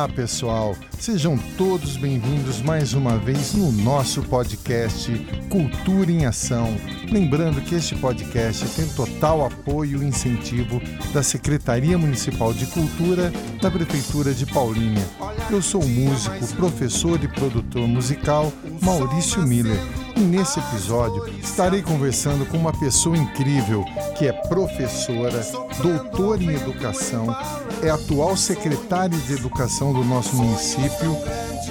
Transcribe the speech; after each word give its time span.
Olá, 0.00 0.08
pessoal. 0.08 0.74
Sejam 0.98 1.36
todos 1.58 1.98
bem-vindos 1.98 2.62
mais 2.62 2.94
uma 2.94 3.18
vez 3.18 3.52
no 3.52 3.70
nosso 3.70 4.22
podcast 4.22 5.12
Cultura 5.50 6.10
em 6.10 6.24
Ação. 6.24 6.74
Lembrando 7.12 7.60
que 7.60 7.74
este 7.74 7.94
podcast 7.96 8.66
tem 8.70 8.88
total 8.94 9.44
apoio 9.44 10.02
e 10.02 10.06
incentivo 10.06 10.80
da 11.12 11.22
Secretaria 11.22 11.98
Municipal 11.98 12.54
de 12.54 12.64
Cultura 12.68 13.30
da 13.60 13.70
Prefeitura 13.70 14.32
de 14.32 14.46
Paulínia. 14.46 15.06
Eu 15.50 15.60
sou 15.60 15.82
o 15.82 15.88
músico, 15.88 16.46
professor 16.56 17.22
e 17.22 17.28
produtor 17.28 17.86
musical 17.86 18.50
Maurício 18.80 19.46
Miller. 19.46 19.78
Nesse 20.20 20.60
episódio 20.60 21.26
estarei 21.38 21.80
conversando 21.80 22.44
com 22.44 22.58
uma 22.58 22.72
pessoa 22.72 23.16
incrível 23.16 23.84
que 24.18 24.26
é 24.26 24.32
professora, 24.32 25.40
doutora 25.82 26.42
em 26.42 26.54
educação, 26.54 27.34
é 27.82 27.88
atual 27.88 28.36
secretária 28.36 29.16
de 29.16 29.32
educação 29.32 29.94
do 29.94 30.04
nosso 30.04 30.36
município, 30.36 31.16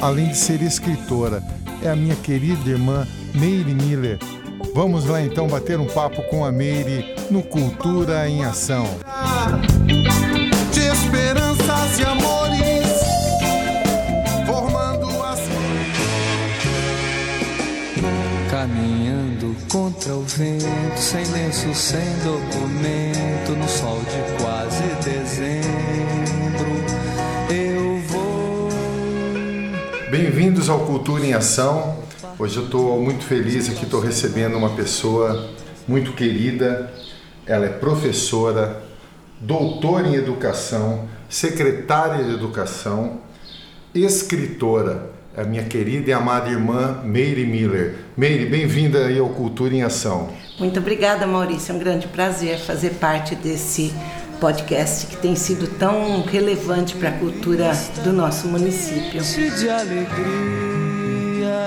além 0.02 0.30
de 0.30 0.38
ser 0.38 0.64
escritora. 0.64 1.44
É 1.84 1.90
a 1.90 1.96
minha 1.96 2.16
querida 2.16 2.70
irmã 2.70 3.08
Meire 3.36 3.76
Miller. 3.76 4.18
Vamos 4.74 5.06
lá 5.06 5.22
então 5.22 5.48
bater 5.48 5.80
um 5.80 5.88
papo 5.88 6.24
com 6.24 6.44
a 6.44 6.52
Meire 6.52 7.16
no 7.30 7.44
Cultura 7.44 8.28
em 8.28 8.44
Ação. 8.44 8.86
Contra 19.80 20.14
o 20.14 20.24
vento, 20.24 20.98
sem 20.98 21.24
lenço, 21.28 21.74
sem 21.74 22.06
documento, 22.22 23.56
no 23.58 23.70
sol 23.70 23.98
de 24.00 24.44
quase 24.44 24.84
dezembro, 25.02 26.70
eu 27.50 28.02
vou. 28.10 28.68
Bem-vindos 30.12 30.70
ao 30.70 30.86
Cultura 30.86 31.26
em 31.26 31.34
Ação. 31.34 31.98
Hoje 32.38 32.58
eu 32.58 32.66
estou 32.66 33.00
muito 33.00 33.24
feliz 33.24 33.70
aqui, 33.70 33.86
estou 33.86 34.02
recebendo 34.02 34.58
uma 34.58 34.72
pessoa 34.72 35.50
muito 35.88 36.12
querida. 36.12 36.92
Ela 37.46 37.68
é 37.68 37.70
professora, 37.70 38.84
doutora 39.40 40.10
em 40.10 40.16
educação, 40.16 41.08
secretária 41.30 42.26
de 42.26 42.34
educação, 42.34 43.22
escritora. 43.96 45.19
A 45.40 45.46
minha 45.46 45.64
querida 45.64 46.10
e 46.10 46.14
amada 46.14 46.50
irmã 46.50 47.00
Meire 47.02 47.46
Miller. 47.46 47.96
Meire, 48.18 48.46
bem-vinda 48.46 49.06
aí 49.06 49.18
ao 49.18 49.30
Cultura 49.30 49.74
em 49.74 49.84
Ação. 49.84 50.28
Muito 50.60 50.82
obrigada, 50.82 51.26
Maurício. 51.26 51.72
É 51.72 51.76
um 51.76 51.80
grande 51.80 52.08
prazer 52.08 52.60
fazer 52.60 52.96
parte 52.96 53.36
desse 53.36 53.94
podcast 54.42 55.08
que 55.08 55.16
tem 55.16 55.38
sido 55.38 55.66
tão 55.66 56.24
relevante 56.24 56.94
para 56.98 57.08
a 57.08 57.14
cultura 57.14 57.72
do 58.04 58.12
nosso 58.12 58.50
município. 58.50 59.22
De 59.58 59.70
alegria 59.70 60.12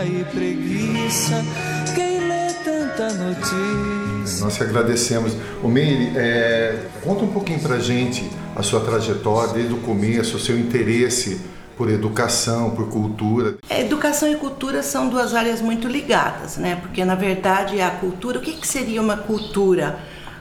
e 0.04 0.22
preguiça, 0.30 1.42
quem 1.94 2.28
lê 2.28 2.52
tanta 2.62 3.10
notícia. 3.14 4.44
Nós 4.44 4.58
que 4.58 4.64
agradecemos. 4.64 5.34
O 5.62 5.68
Meire, 5.68 6.12
é, 6.14 6.78
conta 7.02 7.24
um 7.24 7.32
pouquinho 7.32 7.60
pra 7.60 7.78
gente 7.78 8.30
a 8.54 8.62
sua 8.62 8.80
trajetória 8.80 9.54
desde 9.54 9.72
o 9.72 9.78
começo, 9.78 10.36
o 10.36 10.40
seu 10.40 10.58
interesse 10.58 11.40
por 11.82 11.90
educação, 11.90 12.70
por 12.70 12.88
cultura. 12.88 13.56
É, 13.68 13.80
Educação 13.80 14.30
e 14.30 14.36
cultura 14.36 14.84
são 14.84 15.08
duas 15.08 15.34
áreas 15.34 15.60
muito 15.60 15.88
ligadas, 15.88 16.56
né? 16.56 16.76
Porque 16.80 17.04
na 17.04 17.16
verdade 17.16 17.80
a 17.80 17.90
cultura, 17.90 18.38
o 18.38 18.40
que, 18.40 18.52
que 18.52 18.68
seria 18.68 19.02
uma 19.02 19.16
cultura? 19.16 19.98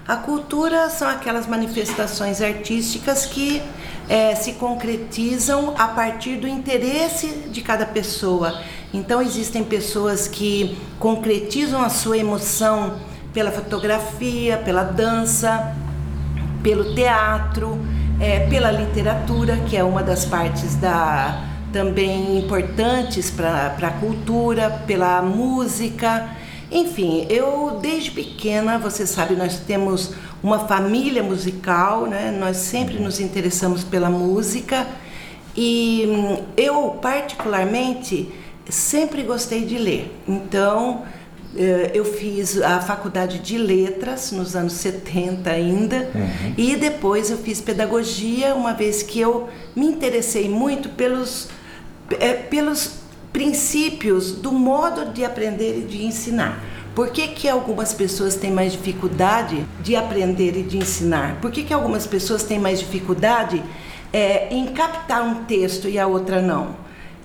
A 0.08 0.16
cultura 0.18 0.88
são 0.92 1.08
aquelas 1.08 1.48
manifestações 1.48 2.44
artísticas 2.44 3.26
que 3.26 3.60
eh, 4.08 4.36
se 4.36 4.54
concretizam 4.54 5.74
a 5.80 5.88
partir 5.88 6.36
do 6.36 6.48
interesse 6.48 7.30
de 7.50 7.62
cada 7.62 7.88
pessoa. 7.88 8.62
Então 8.94 9.20
existem 9.20 9.64
pessoas 9.64 10.28
que 10.28 10.78
concretizam 11.00 11.82
a 11.82 11.90
sua 11.90 12.20
emoção 12.20 13.00
pela 13.34 13.50
fotografia, 13.52 14.58
pela 14.58 14.84
dança, 14.84 15.76
pelo 16.62 16.94
teatro, 16.94 17.80
eh, 18.22 18.48
pela 18.50 18.72
literatura, 18.72 19.58
que 19.68 19.76
é 19.76 19.84
uma 19.84 20.04
das 20.04 20.26
partes 20.26 20.76
da 20.76 21.48
também 21.74 22.38
importantes 22.38 23.32
para 23.32 23.76
a 23.82 23.92
cultura, 23.92 24.84
pela 24.86 25.22
música. 25.22 26.30
Enfim, 26.72 27.26
eu 27.30 27.80
desde 27.82 28.12
pequena, 28.12 28.78
você 28.78 29.08
sabe, 29.08 29.36
nós 29.36 29.60
temos 29.60 30.14
uma 30.44 30.60
família 30.68 31.24
musical, 31.24 32.06
né? 32.06 32.30
nós 32.38 32.58
sempre 32.58 33.00
nos 33.00 33.20
interessamos 33.20 33.84
pela 33.84 34.10
música 34.10 34.86
e 35.56 36.06
hum, 36.08 36.44
eu, 36.56 36.98
particularmente, 37.02 38.30
sempre 38.70 39.24
gostei 39.24 39.66
de 39.66 39.78
ler. 39.78 40.16
Então, 40.28 41.04
eu 41.94 42.06
fiz 42.06 42.62
a 42.62 42.80
faculdade 42.80 43.40
de 43.40 43.58
letras 43.58 44.32
nos 44.32 44.56
anos 44.56 44.74
70 44.74 45.50
ainda 45.50 46.10
e 46.58 46.76
depois 46.78 47.30
eu 47.30 47.38
fiz 47.38 47.60
pedagogia, 47.60 48.56
uma 48.56 48.74
vez 48.74 49.04
que 49.04 49.20
eu 49.20 49.50
me 49.76 49.86
interessei 49.86 50.48
muito 50.48 50.90
pelos, 50.90 51.50
eh, 52.20 52.34
pelos 52.34 53.02
princípios 53.34 54.32
do 54.32 54.52
modo 54.52 55.12
de 55.14 55.26
aprender 55.26 55.80
e 55.80 55.82
de 55.82 56.06
ensinar. 56.06 56.64
Por 56.96 57.10
que, 57.10 57.30
que 57.30 57.48
algumas 57.48 57.94
pessoas 57.94 58.36
têm 58.36 58.52
mais 58.52 58.74
dificuldade 58.74 59.66
de 59.82 59.96
aprender 59.96 60.58
e 60.58 60.64
de 60.64 60.78
ensinar? 60.78 61.40
Por 61.42 61.50
que, 61.50 61.64
que 61.64 61.74
algumas 61.74 62.06
pessoas 62.06 62.44
têm 62.44 62.60
mais 62.60 62.80
dificuldade 62.80 63.64
eh, 64.12 64.48
em 64.52 64.68
captar 64.68 65.22
um 65.22 65.46
texto 65.46 65.88
e 65.88 65.98
a 65.98 66.06
outra 66.08 66.42
não? 66.42 66.76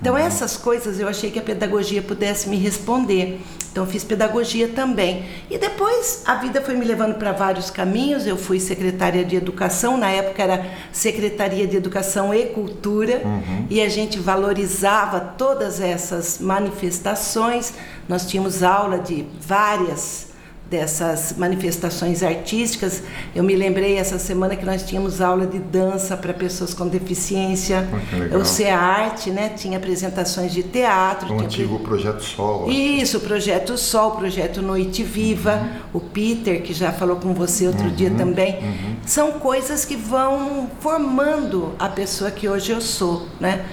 Então 0.00 0.16
essas 0.16 0.56
coisas 0.56 1.00
eu 1.00 1.08
achei 1.08 1.30
que 1.30 1.38
a 1.38 1.42
pedagogia 1.42 2.02
pudesse 2.02 2.48
me 2.48 2.56
responder. 2.56 3.40
Então 3.76 3.86
fiz 3.86 4.02
pedagogia 4.02 4.68
também. 4.68 5.26
E 5.50 5.58
depois 5.58 6.22
a 6.24 6.36
vida 6.36 6.62
foi 6.62 6.74
me 6.76 6.84
levando 6.86 7.16
para 7.16 7.32
vários 7.32 7.68
caminhos. 7.68 8.26
Eu 8.26 8.38
fui 8.38 8.58
secretária 8.58 9.22
de 9.22 9.36
educação, 9.36 9.98
na 9.98 10.08
época 10.08 10.42
era 10.42 10.64
Secretaria 10.90 11.66
de 11.66 11.76
Educação 11.76 12.32
e 12.32 12.46
Cultura, 12.46 13.20
e 13.68 13.82
a 13.82 13.88
gente 13.90 14.18
valorizava 14.18 15.20
todas 15.20 15.78
essas 15.78 16.38
manifestações. 16.38 17.74
Nós 18.08 18.24
tínhamos 18.24 18.62
aula 18.62 18.98
de 18.98 19.26
várias 19.38 20.25
dessas 20.68 21.34
manifestações 21.36 22.22
artísticas. 22.22 23.02
Eu 23.34 23.44
me 23.44 23.54
lembrei 23.54 23.96
essa 23.96 24.18
semana 24.18 24.56
que 24.56 24.64
nós 24.64 24.82
tínhamos 24.82 25.20
aula 25.20 25.46
de 25.46 25.58
dança 25.58 26.16
para 26.16 26.34
pessoas 26.34 26.74
com 26.74 26.88
deficiência. 26.88 27.88
Legal. 28.12 28.40
O 28.40 28.44
CEARTE, 28.44 29.30
né, 29.30 29.50
tinha 29.50 29.78
apresentações 29.78 30.52
de 30.52 30.62
teatro. 30.62 31.32
O 31.34 31.40
antigo 31.40 31.78
Projeto 31.78 32.22
Sol. 32.22 32.70
isso, 32.70 33.18
o 33.18 33.20
Projeto 33.20 33.78
Sol, 33.78 34.10
o 34.10 34.16
Projeto 34.16 34.60
Noite 34.60 35.02
Viva, 35.02 35.68
o 35.92 36.00
Peter, 36.00 36.62
que 36.62 36.72
já 36.72 36.92
falou 36.92 37.16
com 37.16 37.32
você 37.32 37.66
outro 37.66 37.90
dia 37.90 38.10
também. 38.10 38.58
São 39.04 39.32
coisas 39.32 39.84
que 39.84 39.96
vão 39.96 40.68
formando 40.80 41.74
a 41.78 41.88
pessoa 41.88 42.30
que 42.30 42.48
hoje 42.48 42.72
eu 42.72 42.80
sou, 42.80 43.26
né? 43.38 43.64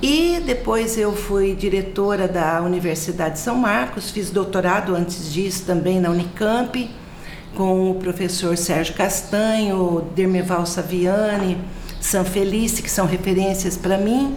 E 0.00 0.40
depois 0.46 0.96
eu 0.96 1.12
fui 1.12 1.56
diretora 1.56 2.28
da 2.28 2.62
Universidade 2.62 3.34
de 3.34 3.40
São 3.40 3.56
Marcos, 3.56 4.10
fiz 4.10 4.30
doutorado 4.30 4.94
antes 4.94 5.32
disso 5.32 5.64
também 5.66 6.00
na 6.00 6.08
Unicamp, 6.08 6.88
com 7.56 7.90
o 7.90 7.96
professor 7.96 8.56
Sérgio 8.56 8.94
Castanho, 8.94 10.08
Dermeval 10.14 10.64
Saviani, 10.66 11.58
Sanfelice, 12.00 12.80
que 12.80 12.90
são 12.90 13.06
referências 13.06 13.76
para 13.76 13.98
mim. 13.98 14.36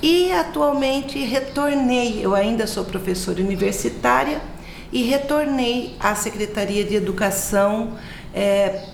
E 0.00 0.30
atualmente 0.30 1.18
retornei, 1.18 2.20
eu 2.24 2.32
ainda 2.32 2.68
sou 2.68 2.84
professora 2.84 3.40
universitária 3.40 4.40
e 4.92 5.02
retornei 5.02 5.96
à 5.98 6.14
Secretaria 6.14 6.84
de 6.84 6.94
Educação 6.94 7.94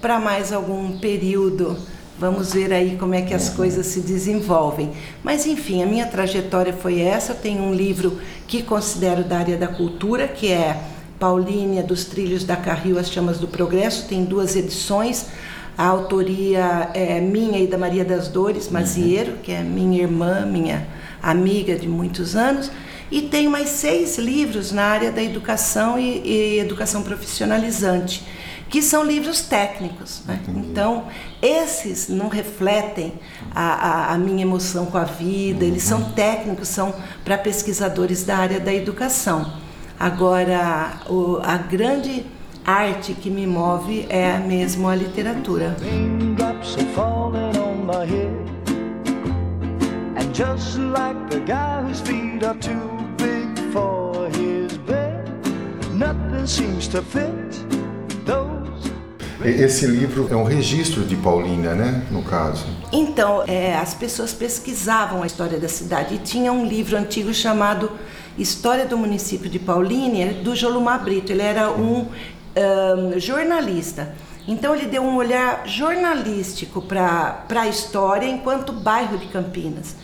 para 0.01 0.19
mais 0.19 0.55
algum 0.55 0.99
período. 0.99 1.77
Vamos 2.19 2.53
ver 2.53 2.73
aí 2.73 2.97
como 2.97 3.15
é 3.15 3.23
que 3.23 3.33
as 3.33 3.49
coisas 3.49 3.87
se 3.87 4.01
desenvolvem. 4.01 4.91
Mas 5.23 5.47
enfim, 5.47 5.83
a 5.83 5.87
minha 5.87 6.05
trajetória 6.05 6.73
foi 6.73 7.01
essa. 7.01 7.33
Eu 7.33 7.37
tenho 7.37 7.63
um 7.63 7.73
livro 7.73 8.19
que 8.49 8.63
considero 8.63 9.23
da 9.23 9.39
área 9.39 9.57
da 9.57 9.69
cultura, 9.69 10.27
que 10.27 10.51
é 10.51 10.77
Paulínia 11.19 11.83
dos 11.83 12.05
Trilhos 12.05 12.43
da 12.43 12.57
Carril, 12.57 12.99
As 12.99 13.09
Chamas 13.09 13.39
do 13.39 13.47
Progresso. 13.47 14.09
Tem 14.09 14.25
duas 14.25 14.57
edições. 14.57 15.27
A 15.77 15.87
autoria 15.87 16.91
é 16.93 17.21
minha 17.21 17.61
e 17.61 17.69
da 17.69 17.79
Maria 17.79 18.05
das 18.05 18.27
Dores 18.27 18.69
Maziero, 18.69 19.35
que 19.41 19.53
é 19.53 19.63
minha 19.63 20.03
irmã, 20.03 20.45
minha 20.45 20.89
amiga 21.23 21.77
de 21.77 21.87
muitos 21.87 22.35
anos. 22.35 22.69
E 23.13 23.23
tenho 23.23 23.49
mais 23.49 23.69
seis 23.69 24.19
livros 24.19 24.73
na 24.73 24.83
área 24.83 25.13
da 25.13 25.23
educação 25.23 25.97
e, 25.97 26.21
e 26.25 26.59
educação 26.59 27.03
profissionalizante, 27.03 28.27
que 28.69 28.83
são 28.83 29.03
livros 29.05 29.43
técnicos. 29.43 30.23
Né? 30.27 30.41
Então, 30.49 31.07
esses 31.41 32.09
não 32.09 32.29
refletem 32.29 33.15
a, 33.55 33.63
a, 34.11 34.15
a 34.15 34.19
minha 34.19 34.43
emoção 34.43 34.87
com 34.87 34.99
a 34.99 35.05
vida, 35.05 35.65
eles 35.65 35.83
são 35.83 36.03
técnicos, 36.13 36.69
são 36.69 36.95
para 37.25 37.39
pesquisadores 37.39 38.25
da 38.25 38.37
área 38.39 38.61
da 38.61 38.73
educação. 38.73 39.53
Agora, 39.99 41.01
o- 41.09 41.39
a 41.43 41.57
grande 41.57 42.25
arte 42.65 43.15
que 43.15 43.31
me 43.31 43.47
move 43.47 44.07
é 44.11 44.39
mesmo 44.39 44.89
a 44.89 44.95
literatura. 44.95 45.75
Just 50.33 50.79
like 50.79 51.17
the 51.31 51.41
guy 51.41 51.83
whose 51.83 52.01
feet 52.01 52.45
are 52.45 52.55
too 52.61 52.89
big 53.17 53.59
for 53.73 54.29
his 54.31 54.79
bed. 54.87 55.29
Nothing 55.93 56.47
seems 56.47 56.87
to 56.89 57.03
fit 57.03 57.35
those. 58.25 58.58
Esse 59.45 59.87
livro 59.87 60.27
é 60.31 60.35
um 60.35 60.43
registro 60.43 61.05
de 61.05 61.15
Paulínia, 61.15 61.75
né? 61.75 62.03
No 62.11 62.23
caso. 62.23 62.67
Então, 62.93 63.45
é, 63.47 63.77
as 63.77 63.95
pessoas 63.95 64.33
pesquisavam 64.33 65.23
a 65.23 65.27
história 65.27 65.59
da 65.59 65.69
cidade 65.69 66.17
e 66.17 66.19
tinha 66.19 66.53
um 66.53 66.67
livro 66.67 66.97
antigo 66.97 67.33
chamado 67.33 67.93
História 68.37 68.85
do 68.85 68.99
Município 68.99 69.49
de 69.49 69.59
Paulínia, 69.59 70.35
do 70.43 70.57
Jolumar 70.57 71.05
Brito. 71.05 71.31
Ele 71.31 71.43
era 71.43 71.71
um, 71.71 72.09
um 72.57 73.21
jornalista. 73.21 74.13
Então 74.49 74.75
ele 74.75 74.87
deu 74.87 75.03
um 75.03 75.17
olhar 75.17 75.69
jornalístico 75.69 76.83
para 76.83 77.45
a 77.49 77.69
história 77.69 78.27
enquanto 78.27 78.73
bairro 78.73 79.19
de 79.19 79.27
Campinas. 79.27 79.95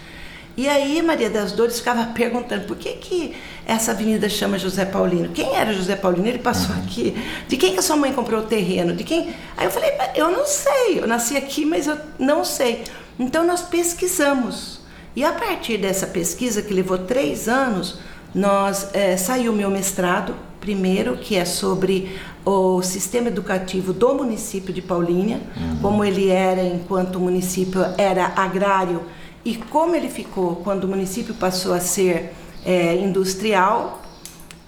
E 0.56 0.68
aí 0.68 1.02
Maria 1.02 1.28
das 1.28 1.52
Dores 1.52 1.78
ficava 1.78 2.06
perguntando 2.14 2.64
por 2.64 2.76
que, 2.76 2.92
que 2.92 3.34
essa 3.66 3.92
avenida 3.92 4.28
chama 4.28 4.58
José 4.58 4.84
Paulino? 4.84 5.30
Quem 5.30 5.54
era 5.54 5.72
José 5.72 5.96
Paulino? 5.96 6.28
Ele 6.28 6.38
passou 6.38 6.74
aqui. 6.76 7.16
De 7.48 7.56
quem 7.56 7.72
que 7.72 7.78
a 7.78 7.82
sua 7.82 7.96
mãe 7.96 8.12
comprou 8.12 8.40
o 8.40 8.44
terreno? 8.44 8.94
De 8.94 9.04
quem? 9.04 9.34
Aí 9.56 9.66
eu 9.66 9.70
falei, 9.70 9.90
eu 10.14 10.30
não 10.30 10.44
sei. 10.46 11.00
Eu 11.00 11.06
nasci 11.06 11.36
aqui, 11.36 11.64
mas 11.64 11.86
eu 11.86 11.98
não 12.18 12.44
sei. 12.44 12.84
Então 13.18 13.46
nós 13.46 13.62
pesquisamos. 13.62 14.80
E 15.16 15.24
a 15.24 15.32
partir 15.32 15.78
dessa 15.78 16.06
pesquisa, 16.06 16.60
que 16.60 16.74
levou 16.74 16.98
três 16.98 17.48
anos, 17.48 17.98
nós 18.34 18.88
é, 18.92 19.16
saiu 19.16 19.52
meu 19.52 19.70
mestrado 19.70 20.34
primeiro, 20.60 21.16
que 21.16 21.36
é 21.36 21.44
sobre 21.44 22.18
o 22.44 22.82
sistema 22.82 23.28
educativo 23.28 23.92
do 23.92 24.14
município 24.14 24.72
de 24.72 24.82
Paulínia, 24.82 25.40
uhum. 25.56 25.78
como 25.80 26.04
ele 26.04 26.30
era 26.30 26.62
enquanto 26.62 27.16
o 27.16 27.20
município 27.20 27.80
era 27.96 28.32
agrário 28.34 29.02
e 29.44 29.56
como 29.56 29.94
ele 29.94 30.08
ficou 30.08 30.56
quando 30.56 30.84
o 30.84 30.88
município 30.88 31.34
passou 31.34 31.74
a 31.74 31.80
ser 31.80 32.32
é, 32.64 32.96
industrial. 32.96 34.02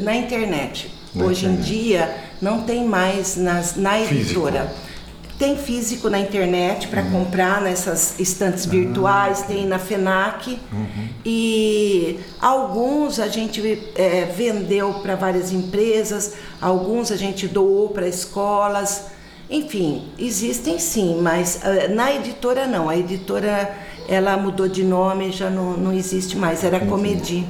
na 0.02 0.14
internet. 0.14 0.93
Na 1.14 1.25
Hoje 1.25 1.47
internet. 1.47 1.69
em 1.69 1.73
dia 1.73 2.14
não 2.41 2.62
tem 2.62 2.85
mais 2.85 3.37
nas, 3.37 3.76
na 3.76 4.00
editora. 4.00 4.67
Físico. 4.67 4.91
Tem 5.38 5.56
físico 5.56 6.11
na 6.11 6.20
internet 6.20 6.88
para 6.88 7.02
uhum. 7.02 7.12
comprar 7.12 7.62
nessas 7.62 8.20
estantes 8.20 8.67
ah, 8.67 8.70
virtuais, 8.70 9.41
tem 9.43 9.67
na 9.67 9.79
FENAC. 9.79 10.58
Uhum. 10.70 11.08
E 11.25 12.20
alguns 12.38 13.19
a 13.19 13.26
gente 13.26 13.62
é, 13.96 14.26
vendeu 14.26 14.93
para 15.03 15.14
várias 15.14 15.50
empresas, 15.50 16.35
alguns 16.61 17.11
a 17.11 17.17
gente 17.17 17.49
doou 17.49 17.88
para 17.88 18.06
escolas. 18.06 19.06
Enfim, 19.50 20.05
existem 20.17 20.79
sim, 20.79 21.20
mas 21.20 21.61
uh, 21.64 21.93
na 21.93 22.14
editora 22.14 22.69
não. 22.69 22.88
A 22.88 22.97
editora 22.97 23.75
ela 24.08 24.37
mudou 24.37 24.69
de 24.69 24.85
nome, 24.85 25.32
já 25.32 25.50
não, 25.50 25.76
não 25.76 25.93
existe 25.93 26.37
mais. 26.37 26.62
Era 26.62 26.76
Entendi. 26.76 26.91
Comedy. 26.91 27.47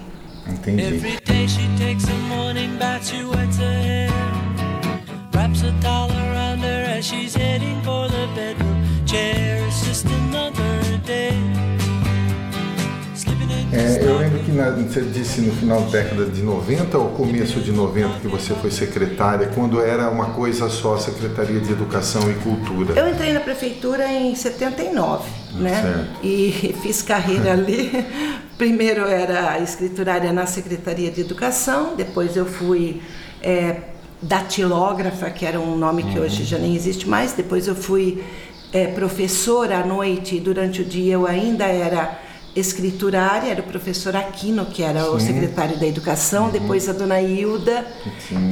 Entendi. 0.49 0.83
Every 0.83 1.21
day 1.21 1.47
she 1.47 1.69
takes 1.79 2.09
a 2.09 2.15
morning 2.35 2.77
bath, 2.79 3.07
she 3.07 3.23
wets 3.23 3.59
her 3.59 3.83
hair, 3.83 4.11
wraps 5.35 5.63
a 5.63 5.73
towel 5.83 6.11
around 6.11 6.61
her 6.63 6.99
as 6.99 7.05
she's 7.05 7.35
heading 7.35 7.81
for 7.83 8.09
the 8.09 8.27
bedroom 8.35 8.83
chair. 9.05 9.63
It's 9.67 9.87
just 9.87 10.07
another 10.07 10.99
day. 11.05 11.80
É, 13.73 14.03
eu 14.03 14.19
lembro 14.19 14.41
que 14.41 14.51
na, 14.51 14.71
você 14.71 15.03
disse 15.03 15.41
no 15.41 15.53
final 15.53 15.83
da 15.83 15.91
década 15.91 16.27
de 16.27 16.43
90 16.43 16.99
ou 16.99 17.09
começo 17.11 17.61
de 17.61 17.71
90 17.71 18.21
que 18.21 18.27
você 18.27 18.53
foi 18.55 18.71
secretária, 18.71 19.49
quando 19.55 19.81
era 19.81 20.11
uma 20.11 20.31
coisa 20.31 20.69
só, 20.69 20.99
Secretaria 20.99 21.61
de 21.61 21.71
Educação 21.71 22.31
e 22.31 22.35
Cultura. 22.35 22.99
Eu 22.99 23.09
entrei 23.09 23.33
na 23.33 23.41
prefeitura 23.41 24.11
em 24.11 24.35
79, 24.35 25.29
né? 25.55 25.83
Certo. 25.83 26.27
E 26.27 26.75
fiz 26.83 27.03
carreira 27.03 27.53
ali. 27.53 28.05
Primeiro 28.59 29.07
era 29.07 29.59
escriturária 29.61 30.33
na 30.33 30.47
Secretaria 30.47 31.11
de 31.11 31.21
Educação, 31.23 31.95
depois 31.97 32.37
eu 32.37 32.45
fui 32.45 33.01
é, 33.41 33.77
datilógrafa, 34.21 35.31
que 35.31 35.47
era 35.47 35.59
um 35.59 35.77
nome 35.77 36.03
que 36.03 36.19
uhum. 36.19 36.25
hoje 36.25 36.45
já 36.45 36.59
nem 36.59 36.75
existe 36.75 37.09
mais, 37.09 37.33
depois 37.33 37.67
eu 37.67 37.75
fui 37.75 38.23
é, 38.73 38.89
professora 38.89 39.79
à 39.79 39.87
noite 39.87 40.37
e 40.37 40.41
durante 40.41 40.83
o 40.83 40.85
dia 40.85 41.15
eu 41.15 41.27
ainda 41.27 41.65
era 41.65 42.19
escriturária, 42.55 43.51
era 43.51 43.61
o 43.61 43.65
professor 43.65 44.17
Aquino, 44.17 44.67
que 44.67 44.83
era 44.83 45.05
Sim. 45.05 45.11
o 45.11 45.21
secretário 45.21 45.79
da 45.79 45.87
Educação, 45.87 46.47
uhum. 46.47 46.51
depois 46.51 46.89
a 46.89 46.93
dona 46.93 47.21
Hilda, 47.21 47.87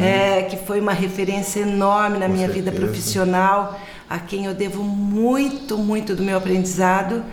é, 0.01 0.43
que 0.43 0.57
foi 0.57 0.81
uma 0.81 0.93
referência 0.93 1.61
enorme 1.61 2.19
na 2.19 2.27
Com 2.27 2.33
minha 2.33 2.47
certeza. 2.47 2.71
vida 2.71 2.81
profissional, 2.85 3.81
a 4.09 4.19
quem 4.19 4.47
eu 4.47 4.55
devo 4.55 4.83
muito, 4.83 5.77
muito 5.77 6.15
do 6.15 6.23
meu 6.23 6.37
aprendizado. 6.37 7.25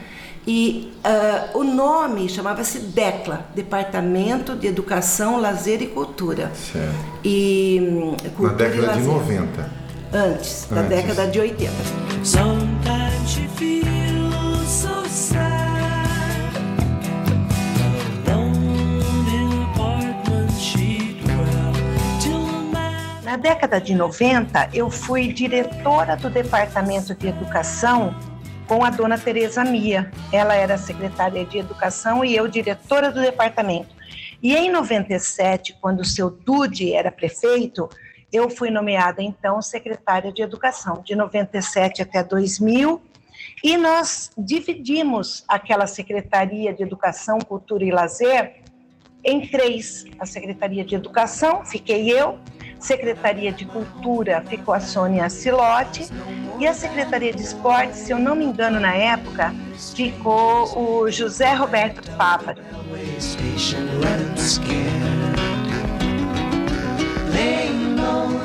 E 0.47 0.93
uh, 1.03 1.59
o 1.59 1.63
nome 1.63 2.29
chamava-se 2.29 2.77
DECLA, 2.79 3.47
Departamento 3.55 4.55
de 4.55 4.67
Educação, 4.67 5.41
Lazer 5.41 5.81
e 5.81 5.87
Cultura. 5.87 6.51
Certo. 6.53 6.93
E, 7.23 7.79
hum, 7.81 8.15
cultura 8.35 8.51
Na 8.51 8.57
década 8.57 8.93
de 8.93 9.07
90. 9.07 9.71
Antes, 10.13 10.13
Antes, 10.13 10.67
da 10.69 10.81
década 10.83 11.27
de 11.27 11.39
80. 11.39 11.71
Sometimes 12.23 13.94
Na 23.35 23.41
década 23.41 23.81
de 23.81 23.93
90, 23.93 24.69
eu 24.73 24.89
fui 24.89 25.27
diretora 25.27 26.15
do 26.15 26.29
Departamento 26.29 27.13
de 27.13 27.27
Educação 27.27 28.15
com 28.65 28.81
a 28.81 28.89
dona 28.89 29.17
Tereza 29.17 29.61
Mia. 29.65 30.09
Ela 30.31 30.55
era 30.55 30.77
secretária 30.77 31.45
de 31.45 31.57
Educação 31.57 32.23
e 32.23 32.33
eu 32.33 32.47
diretora 32.47 33.11
do 33.11 33.19
departamento. 33.19 33.93
E 34.41 34.55
em 34.55 34.71
97, 34.71 35.75
quando 35.81 35.99
o 35.99 36.05
seu 36.05 36.29
Dude 36.29 36.93
era 36.93 37.11
prefeito, 37.11 37.89
eu 38.31 38.49
fui 38.49 38.71
nomeada 38.71 39.21
então 39.21 39.61
secretária 39.61 40.31
de 40.31 40.41
Educação, 40.41 41.03
de 41.05 41.13
97 41.13 42.03
até 42.03 42.23
2000. 42.23 43.01
E 43.61 43.75
nós 43.75 44.31
dividimos 44.37 45.43
aquela 45.45 45.87
Secretaria 45.87 46.73
de 46.73 46.83
Educação, 46.83 47.39
Cultura 47.39 47.83
e 47.83 47.91
Lazer 47.91 48.61
em 49.25 49.45
três. 49.45 50.05
A 50.17 50.25
Secretaria 50.25 50.85
de 50.85 50.95
Educação, 50.95 51.65
fiquei 51.65 52.09
eu, 52.09 52.39
Secretaria 52.85 53.51
de 53.51 53.65
Cultura 53.65 54.43
ficou 54.47 54.71
a 54.71 54.79
Sônia 54.79 55.27
Silotti 55.27 56.07
e 56.59 56.67
a 56.67 56.73
Secretaria 56.73 57.33
de 57.33 57.41
Esportes, 57.41 57.97
se 57.97 58.11
eu 58.11 58.19
não 58.19 58.35
me 58.35 58.45
engano 58.45 58.79
na 58.79 58.93
época, 58.93 59.55
ficou 59.95 61.01
o 61.01 61.09
José 61.09 61.51
Roberto 61.53 62.11
Pávaro. 62.11 62.61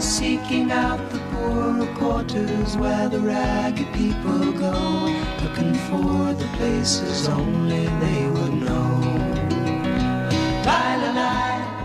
seeking 0.01 0.73
out 0.73 0.99
the 1.11 1.19
poorer 1.31 1.87
quarters 1.97 2.75
where 2.79 3.07
the 3.11 3.21
ragged 3.21 3.87
people 3.93 4.53
go, 4.53 4.73
looking 5.45 5.75
for 5.89 6.33
the 6.41 6.49
places 6.57 7.29
only 7.29 7.85
they 8.01 8.27
would 8.27 8.55
know. 8.65 9.01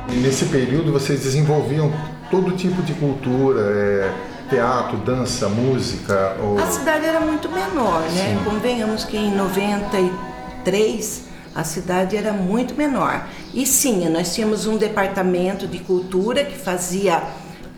E 0.10 0.18
nesse 0.18 0.46
período 0.46 0.94
vocês 0.94 1.22
desenvolviam 1.22 1.92
todo 2.30 2.52
tipo 2.56 2.82
de 2.82 2.94
cultura, 2.94 3.62
é, 3.62 4.12
teatro, 4.50 4.98
dança, 4.98 5.48
música? 5.50 6.38
Ou... 6.42 6.58
A 6.60 6.66
cidade 6.68 7.06
era 7.06 7.20
muito 7.20 7.50
menor, 7.50 8.02
né? 8.02 8.38
Sim. 8.38 8.44
Convenhamos 8.44 9.04
que 9.04 9.18
em 9.18 9.36
93 9.36 11.24
A 11.54 11.64
cidade 11.64 12.18
era 12.18 12.34
muito 12.34 12.76
menor. 12.76 13.28
E 13.54 13.66
sim, 13.66 14.10
nós 14.10 14.36
tínhamos 14.36 14.68
um 14.68 14.78
departamento 14.78 15.68
de 15.68 15.80
cultura 15.80 16.44
que 16.44 16.58
fazia 16.58 17.24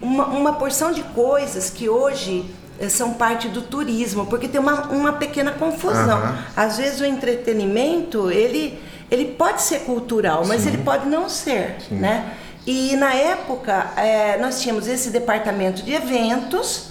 uma, 0.01 0.25
uma 0.27 0.53
porção 0.53 0.91
de 0.91 1.03
coisas 1.03 1.69
que 1.69 1.87
hoje 1.87 2.45
eh, 2.79 2.89
são 2.89 3.13
parte 3.13 3.47
do 3.47 3.61
turismo, 3.61 4.25
porque 4.25 4.47
tem 4.47 4.59
uma, 4.59 4.87
uma 4.87 5.13
pequena 5.13 5.51
confusão. 5.51 6.17
Aham. 6.17 6.37
Às 6.55 6.77
vezes 6.77 6.99
o 7.01 7.05
entretenimento, 7.05 8.31
ele, 8.31 8.79
ele 9.11 9.25
pode 9.25 9.61
ser 9.61 9.81
cultural, 9.81 10.43
mas 10.45 10.65
ele 10.65 10.79
pode 10.79 11.07
não 11.07 11.29
ser, 11.29 11.77
né? 11.91 12.33
E 12.67 12.95
na 12.97 13.13
época, 13.13 13.91
eh, 13.95 14.37
nós 14.41 14.61
tínhamos 14.61 14.87
esse 14.87 15.09
departamento 15.09 15.81
de 15.83 15.93
eventos, 15.93 16.89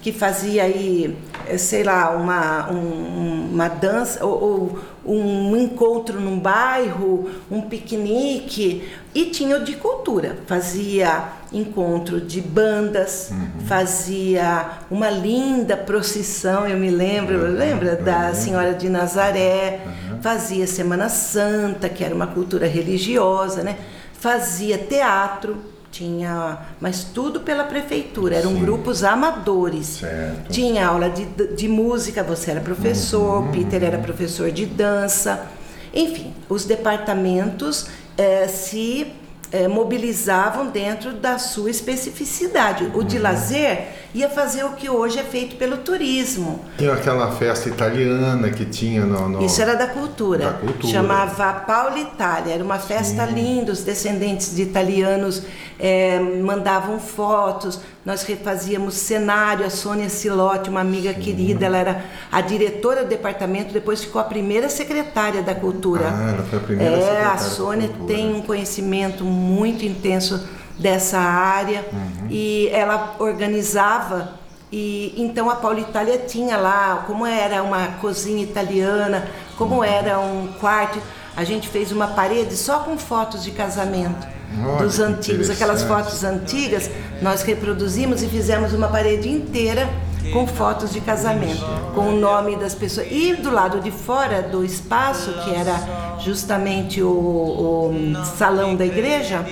que 0.00 0.10
fazia 0.12 0.62
aí, 0.62 1.14
eh, 1.46 1.58
sei 1.58 1.82
lá, 1.82 2.10
uma, 2.16 2.70
um- 2.72 3.50
uma 3.52 3.68
dança 3.68 4.24
ou, 4.24 4.78
ou 5.04 5.14
um 5.14 5.56
encontro 5.56 6.18
num 6.20 6.38
bairro, 6.38 7.28
um 7.50 7.60
piquenique, 7.62 8.88
e 9.14 9.26
tinha 9.26 9.56
o 9.56 9.64
de 9.64 9.74
cultura. 9.76 10.38
Fazia 10.46 11.24
encontro 11.52 12.20
de 12.20 12.40
bandas, 12.40 13.30
fazia 13.66 14.66
uma 14.90 15.10
linda 15.10 15.76
procissão, 15.76 16.66
eu 16.66 16.78
me 16.78 16.90
lembro, 16.90 17.36
lembra 17.50 17.96
da 17.96 18.32
Senhora 18.34 18.72
de 18.74 18.88
Nazaré, 18.88 19.80
fazia 20.22 20.66
Semana 20.66 21.08
Santa, 21.10 21.88
que 21.88 22.02
era 22.04 22.14
uma 22.14 22.26
cultura 22.28 22.66
religiosa, 22.66 23.62
né? 23.62 23.76
Fazia 24.18 24.76
teatro, 24.76 25.56
tinha, 25.90 26.58
mas 26.80 27.04
tudo 27.04 27.40
pela 27.40 27.64
prefeitura, 27.64 28.36
eram 28.36 28.54
grupos 28.54 29.02
amadores. 29.02 29.98
Certo. 30.00 30.50
Tinha 30.50 30.86
aula 30.86 31.08
de, 31.08 31.24
de 31.54 31.68
música, 31.68 32.22
você 32.22 32.50
era 32.50 32.60
professor, 32.60 33.48
Peter 33.48 33.82
era 33.82 33.98
professor 33.98 34.50
de 34.50 34.66
dança. 34.66 35.46
Enfim, 35.94 36.34
os 36.48 36.64
departamentos 36.64 37.86
eh, 38.16 38.46
se 38.48 39.12
eh, 39.50 39.66
mobilizavam 39.66 40.66
dentro 40.66 41.12
da 41.12 41.38
sua 41.38 41.70
especificidade. 41.70 42.90
O 42.94 43.02
de 43.02 43.18
lazer 43.18 44.07
ia 44.14 44.28
fazer 44.30 44.64
o 44.64 44.70
que 44.70 44.88
hoje 44.88 45.18
é 45.18 45.22
feito 45.22 45.56
pelo 45.56 45.78
turismo. 45.78 46.64
Tinha 46.78 46.94
aquela 46.94 47.30
festa 47.32 47.68
italiana 47.68 48.50
que 48.50 48.64
tinha 48.64 49.04
no. 49.04 49.28
no- 49.28 49.44
Isso 49.44 49.60
era 49.60 49.74
da 49.74 49.86
cultura. 49.86 50.44
Da 50.46 50.52
cultura. 50.54 50.92
Chamava 50.92 51.52
Paula 51.60 51.98
Itália. 51.98 52.54
Era 52.54 52.64
uma 52.64 52.78
festa 52.78 53.24
linda. 53.26 53.72
Os 53.72 53.82
descendentes 53.84 54.54
de 54.54 54.62
italianos 54.62 55.42
eh, 55.78 56.18
mandavam 56.42 56.98
fotos. 56.98 57.80
Nós 58.04 58.22
refazíamos 58.22 58.94
cenário. 58.94 59.66
A 59.66 59.70
Sônia 59.70 60.08
Silotti, 60.08 60.70
uma 60.70 60.80
amiga 60.80 61.12
querida, 61.12 61.66
ela 61.66 61.76
era 61.76 62.04
a 62.32 62.40
diretora 62.40 63.02
do 63.04 63.08
departamento. 63.10 63.72
Depois 63.74 64.02
ficou 64.02 64.20
a 64.20 64.24
primeira 64.24 64.68
secretária 64.70 65.42
da 65.42 65.54
cultura. 65.54 66.06
Ah, 66.08 66.30
ela 66.34 66.42
foi 66.44 66.58
a 66.58 66.62
primeira 66.62 66.94
É, 66.96 67.00
secretária 67.00 67.28
a 67.28 67.32
da 67.34 67.38
Sônia 67.38 67.90
tem 68.06 68.34
um 68.34 68.40
conhecimento 68.42 69.22
muito 69.24 69.84
intenso 69.84 70.42
dessa 70.78 71.18
área 71.18 71.84
Uhum. 71.92 72.28
e 72.30 72.68
ela 72.72 73.16
organizava 73.18 74.32
e 74.70 75.14
então 75.16 75.48
a 75.50 75.56
Paula 75.56 75.80
Itália 75.80 76.18
tinha 76.18 76.56
lá 76.56 77.04
como 77.06 77.24
era 77.26 77.62
uma 77.62 77.86
cozinha 78.00 78.42
italiana, 78.42 79.26
como 79.56 79.76
Uhum. 79.76 79.84
era 79.84 80.18
um 80.20 80.48
quarto. 80.60 81.00
A 81.36 81.44
gente 81.44 81.68
fez 81.68 81.90
uma 81.92 82.08
parede 82.08 82.54
só 82.56 82.80
com 82.80 82.98
fotos 82.98 83.42
de 83.44 83.50
casamento 83.52 84.26
Olha, 84.64 84.78
dos 84.78 84.98
antigos, 84.98 85.48
aquelas 85.50 85.82
fotos 85.84 86.22
antigas, 86.24 86.90
nós 87.22 87.42
reproduzimos 87.42 88.22
e 88.22 88.28
fizemos 88.28 88.72
uma 88.72 88.88
parede 88.88 89.28
inteira 89.30 89.88
com 90.32 90.46
fotos 90.46 90.92
de 90.92 91.00
casamento, 91.00 91.64
com 91.94 92.08
o 92.08 92.16
nome 92.20 92.56
das 92.56 92.74
pessoas. 92.74 93.06
E 93.10 93.34
do 93.36 93.50
lado 93.50 93.80
de 93.80 93.90
fora 93.90 94.42
do 94.42 94.64
espaço, 94.64 95.32
que 95.44 95.54
era 95.54 96.18
justamente 96.18 97.00
o, 97.02 97.08
o 97.08 98.24
salão 98.36 98.74
da 98.74 98.84
igreja, 98.84 99.46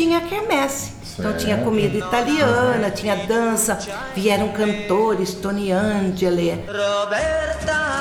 tinha 0.00 0.16
a 0.16 0.20
quermesse. 0.22 0.92
Então 1.18 1.36
tinha 1.36 1.58
comida 1.58 1.98
italiana, 1.98 2.90
tinha 2.90 3.14
dança, 3.26 3.78
vieram 4.14 4.48
cantores, 4.48 5.34
Tony 5.34 5.70
Angeli, 5.70 6.58
Roberta. 6.66 8.00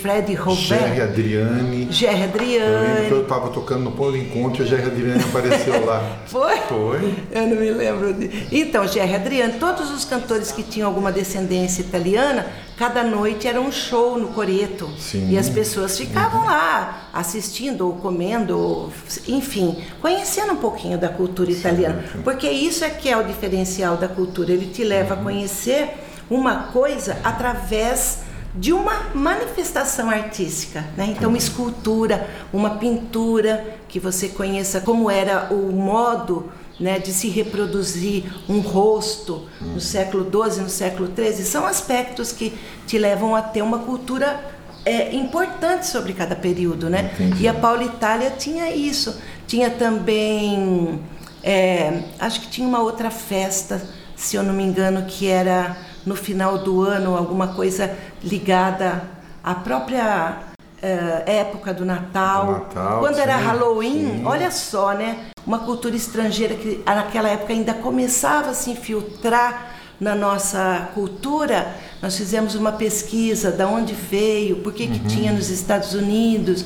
Fred 0.00 0.26
Gerry 0.26 0.36
Roberto, 0.36 1.02
Adriane. 1.02 1.88
Gerry 1.90 2.14
Eu 2.14 2.22
lembro 2.22 2.38
que 2.38 2.56
Adriane. 2.56 3.10
eu 3.10 3.24
tava 3.26 3.48
tocando 3.50 3.82
no 3.82 3.92
Pão 3.92 4.10
do 4.10 4.16
Encontro 4.16 4.62
e 4.62 4.66
a 4.66 4.68
Gerry 4.68 4.86
Adriane 4.86 5.22
apareceu 5.22 5.84
lá. 5.84 6.16
Foi? 6.26 6.56
Foi. 6.58 7.14
Eu 7.32 7.42
não 7.48 7.56
me 7.56 7.70
lembro. 7.72 8.14
De... 8.14 8.46
Então, 8.52 8.86
Gerry 8.86 9.16
Adriano, 9.16 9.54
todos 9.58 9.90
os 9.90 10.04
cantores 10.04 10.52
que 10.52 10.62
tinham 10.62 10.88
alguma 10.88 11.10
descendência 11.10 11.82
italiana, 11.82 12.46
cada 12.76 13.02
noite 13.02 13.48
era 13.48 13.60
um 13.60 13.72
show 13.72 14.18
no 14.18 14.28
Coreto. 14.28 14.88
Sim. 14.98 15.30
E 15.30 15.38
as 15.38 15.48
pessoas 15.48 15.96
ficavam 15.96 16.44
lá 16.44 17.08
assistindo 17.12 17.86
ou 17.86 17.94
comendo, 17.94 18.58
ou, 18.58 18.92
enfim, 19.26 19.82
conhecendo 20.00 20.52
um 20.52 20.56
pouquinho 20.56 20.98
da 20.98 21.08
cultura 21.08 21.50
italiana. 21.50 22.04
Porque 22.22 22.48
isso 22.48 22.84
é 22.84 22.90
que 22.90 23.08
é 23.08 23.16
o 23.16 23.24
diferencial 23.24 23.96
da 23.96 24.08
cultura. 24.08 24.52
Ele 24.52 24.66
te 24.66 24.84
leva 24.84 25.14
a 25.14 25.16
conhecer 25.16 25.90
uma 26.28 26.64
coisa 26.64 27.18
através 27.24 28.20
de 28.54 28.72
uma 28.72 29.10
manifestação 29.14 30.08
artística, 30.08 30.82
né? 30.96 31.14
Então, 31.16 31.28
uma 31.28 31.38
escultura, 31.38 32.26
uma 32.52 32.70
pintura, 32.70 33.76
que 33.86 34.00
você 34.00 34.28
conheça 34.28 34.80
como 34.80 35.10
era 35.10 35.48
o 35.50 35.70
modo 35.72 36.50
né, 36.78 36.98
de 36.98 37.12
se 37.12 37.28
reproduzir 37.28 38.24
um 38.48 38.60
rosto 38.60 39.48
no 39.60 39.80
século 39.80 40.24
XII, 40.24 40.62
no 40.62 40.68
século 40.68 41.10
XIII, 41.14 41.44
são 41.44 41.66
aspectos 41.66 42.32
que 42.32 42.56
te 42.86 42.98
levam 42.98 43.34
a 43.34 43.42
ter 43.42 43.62
uma 43.62 43.78
cultura 43.80 44.38
é, 44.84 45.14
importante 45.14 45.86
sobre 45.86 46.12
cada 46.12 46.36
período, 46.36 46.88
né? 46.88 47.10
Entendi. 47.14 47.42
E 47.42 47.48
a 47.48 47.54
Paula 47.54 47.82
Itália 47.82 48.30
tinha 48.30 48.70
isso. 48.70 49.20
Tinha 49.46 49.68
também, 49.68 51.00
é, 51.42 52.04
acho 52.20 52.42
que 52.42 52.48
tinha 52.48 52.68
uma 52.68 52.80
outra 52.80 53.10
festa, 53.10 53.82
se 54.14 54.36
eu 54.36 54.42
não 54.42 54.54
me 54.54 54.62
engano, 54.62 55.04
que 55.06 55.26
era 55.26 55.76
no 56.04 56.14
final 56.14 56.58
do 56.58 56.82
ano, 56.82 57.16
alguma 57.16 57.48
coisa 57.48 57.96
ligada 58.22 59.02
à 59.42 59.54
própria 59.54 60.38
é, 60.80 61.38
época 61.40 61.74
do 61.74 61.84
Natal. 61.84 62.46
Do 62.46 62.52
Natal, 62.52 63.00
Quando 63.00 63.18
era 63.18 63.38
sim, 63.38 63.44
Halloween, 63.44 64.18
sim. 64.18 64.24
olha 64.24 64.50
só, 64.52 64.92
né? 64.92 65.30
Uma 65.46 65.60
cultura 65.60 65.94
estrangeira 65.94 66.54
que 66.54 66.80
naquela 66.84 67.28
época 67.28 67.52
ainda 67.52 67.72
começava 67.72 68.50
a 68.50 68.54
se 68.54 68.70
infiltrar 68.70 69.76
na 70.00 70.14
nossa 70.14 70.88
cultura. 70.92 71.68
Nós 72.02 72.16
fizemos 72.16 72.54
uma 72.56 72.72
pesquisa 72.72 73.52
da 73.52 73.66
onde 73.68 73.94
veio, 73.94 74.56
por 74.56 74.72
que, 74.72 74.84
Uhum. 74.84 74.92
que 74.92 75.00
tinha 75.06 75.32
nos 75.32 75.48
Estados 75.48 75.94
Unidos. 75.94 76.64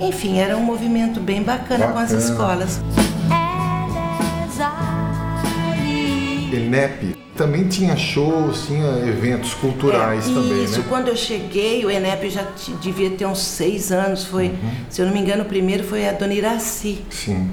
Enfim, 0.00 0.38
era 0.38 0.56
um 0.56 0.62
movimento 0.62 1.20
bem 1.20 1.42
bacana, 1.42 1.88
com 1.88 1.98
as 1.98 2.10
Bacana. 2.12 2.30
escolas. 2.30 2.80
Enep 6.52 7.16
também 7.36 7.68
tinha 7.68 7.96
shows, 7.96 8.66
tinha 8.66 8.84
eventos 9.06 9.54
culturais 9.54 10.28
É, 10.28 10.34
também, 10.34 10.64
Isso, 10.64 10.80
né? 10.80 10.84
quando 10.88 11.06
eu 11.06 11.16
cheguei, 11.16 11.84
o 11.86 11.90
Enep 11.90 12.28
já 12.30 12.44
devia 12.82 13.10
ter 13.10 13.26
uns 13.26 13.38
seis 13.38 13.92
anos. 13.92 14.24
Foi, 14.24 14.48
Uhum. 14.48 14.70
se 14.90 15.00
eu 15.00 15.06
não 15.06 15.12
me 15.12 15.20
engano, 15.20 15.42
o 15.44 15.46
primeiro 15.46 15.84
foi 15.84 16.08
a 16.08 16.12
Dona 16.12 16.34
Iraci. 16.34 16.98
Sim. 17.10 17.48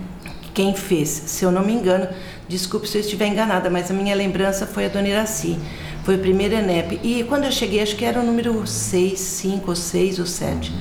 Quem 0.55 0.73
fez, 0.73 1.09
se 1.09 1.43
eu 1.43 1.51
não 1.51 1.63
me 1.63 1.73
engano, 1.73 2.07
desculpe 2.47 2.87
se 2.87 2.97
eu 2.97 3.01
estiver 3.01 3.27
enganada, 3.27 3.69
mas 3.69 3.91
a 3.91 3.93
minha 3.93 4.15
lembrança 4.15 4.65
foi 4.65 4.85
a 4.85 4.87
Dona 4.87 5.09
Iraci. 5.09 5.59
Foi 6.05 6.15
o 6.15 6.19
primeiro 6.19 6.55
ENEP. 6.55 6.99
E 7.03 7.23
quando 7.25 7.43
eu 7.43 7.51
cheguei, 7.51 7.81
acho 7.81 7.95
que 7.95 8.05
era 8.05 8.19
o 8.19 8.23
número 8.23 8.65
6, 8.65 9.19
5 9.19 9.69
ou 9.69 9.75
6 9.75 10.19
ou 10.19 10.25
7. 10.25 10.71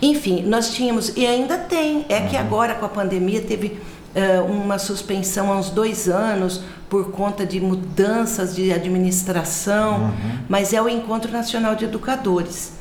Enfim, 0.00 0.42
nós 0.42 0.72
tínhamos, 0.72 1.12
e 1.16 1.26
ainda 1.26 1.58
tem, 1.58 2.06
é 2.08 2.22
que 2.22 2.36
agora 2.36 2.74
com 2.74 2.86
a 2.86 2.88
pandemia 2.88 3.42
teve 3.42 3.78
eh, 4.14 4.40
uma 4.40 4.78
suspensão 4.78 5.52
há 5.52 5.56
uns 5.56 5.68
dois 5.68 6.08
anos 6.08 6.62
por 6.88 7.10
conta 7.10 7.44
de 7.44 7.60
mudanças 7.60 8.56
de 8.56 8.72
administração, 8.72 10.14
mas 10.48 10.72
é 10.72 10.80
o 10.80 10.88
Encontro 10.88 11.30
Nacional 11.30 11.74
de 11.74 11.84
Educadores. 11.84 12.72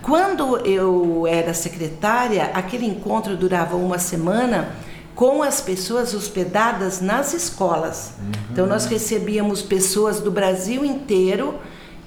Quando 0.00 0.58
eu 0.58 1.26
era 1.26 1.52
secretária, 1.52 2.50
aquele 2.54 2.86
encontro 2.86 3.36
durava 3.36 3.74
uma 3.74 3.98
semana 3.98 4.68
com 5.14 5.42
as 5.42 5.60
pessoas 5.60 6.12
hospedadas 6.14 7.00
nas 7.00 7.32
escolas. 7.34 8.12
Então 8.50 8.66
nós 8.66 8.86
recebíamos 8.86 9.62
pessoas 9.62 10.20
do 10.20 10.30
Brasil 10.30 10.84
inteiro 10.84 11.58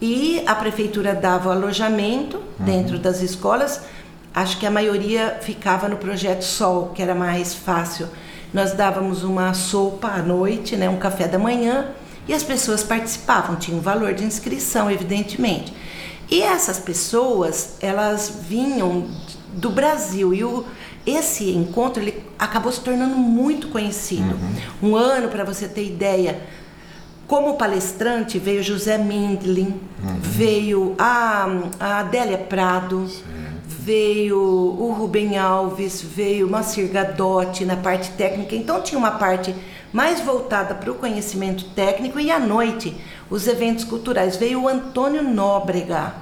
e 0.01 0.43
a 0.45 0.53
prefeitura 0.53 1.15
dava 1.15 1.49
o 1.49 1.51
alojamento 1.51 2.39
dentro 2.59 2.99
das 2.99 3.21
escolas. 3.21 3.81
Acho 4.33 4.59
que 4.59 4.65
a 4.65 4.71
maioria 4.71 5.39
ficava 5.41 5.87
no 5.87 5.97
projeto 5.97 6.43
Sol, 6.43 6.91
que 6.93 7.01
era 7.01 7.15
mais 7.15 7.53
fácil. 7.53 8.07
Nós 8.53 8.73
dávamos 8.73 9.23
uma 9.23 9.53
sopa 9.53 10.09
à 10.09 10.21
noite, 10.21 10.75
né, 10.75 10.89
um 10.89 10.97
café 10.97 11.27
da 11.27 11.39
manhã, 11.39 11.87
e 12.27 12.33
as 12.33 12.43
pessoas 12.43 12.83
participavam, 12.83 13.55
tinha 13.55 13.75
um 13.75 13.81
valor 13.81 14.13
de 14.13 14.23
inscrição, 14.23 14.91
evidentemente. 14.91 15.73
E 16.29 16.41
essas 16.41 16.77
pessoas, 16.77 17.77
elas 17.79 18.31
vinham 18.47 19.07
do 19.53 19.69
Brasil 19.69 20.33
e 20.33 20.43
o, 20.43 20.65
esse 21.07 21.49
encontro 21.51 22.03
ele 22.03 22.21
acabou 22.37 22.71
se 22.71 22.81
tornando 22.81 23.15
muito 23.15 23.69
conhecido. 23.69 24.37
Um 24.83 24.95
ano, 24.95 25.29
para 25.29 25.45
você 25.45 25.67
ter 25.67 25.85
ideia, 25.85 26.41
como 27.27 27.55
palestrante 27.55 28.37
veio 28.37 28.61
José 28.61 28.97
Mindlin, 28.97 29.79
veio 30.19 30.95
a, 30.99 31.47
a 31.79 31.99
Adélia 31.99 32.37
Prado, 32.37 33.09
veio 33.65 34.37
o 34.37 34.93
Rubem 34.97 35.37
Alves, 35.37 36.01
veio 36.01 36.45
o 36.45 36.49
Macir 36.49 36.89
Gadotti 36.89 37.63
na 37.63 37.77
parte 37.77 38.11
técnica. 38.11 38.55
Então 38.55 38.81
tinha 38.81 38.99
uma 38.99 39.11
parte 39.11 39.55
mais 39.93 40.19
voltada 40.19 40.75
para 40.75 40.91
o 40.91 40.95
conhecimento 40.95 41.63
técnico 41.69 42.19
e 42.19 42.29
à 42.29 42.37
noite 42.39 42.95
os 43.29 43.47
eventos 43.47 43.85
culturais. 43.85 44.35
Veio 44.35 44.63
o 44.63 44.67
Antônio 44.67 45.23
Nóbrega, 45.23 46.15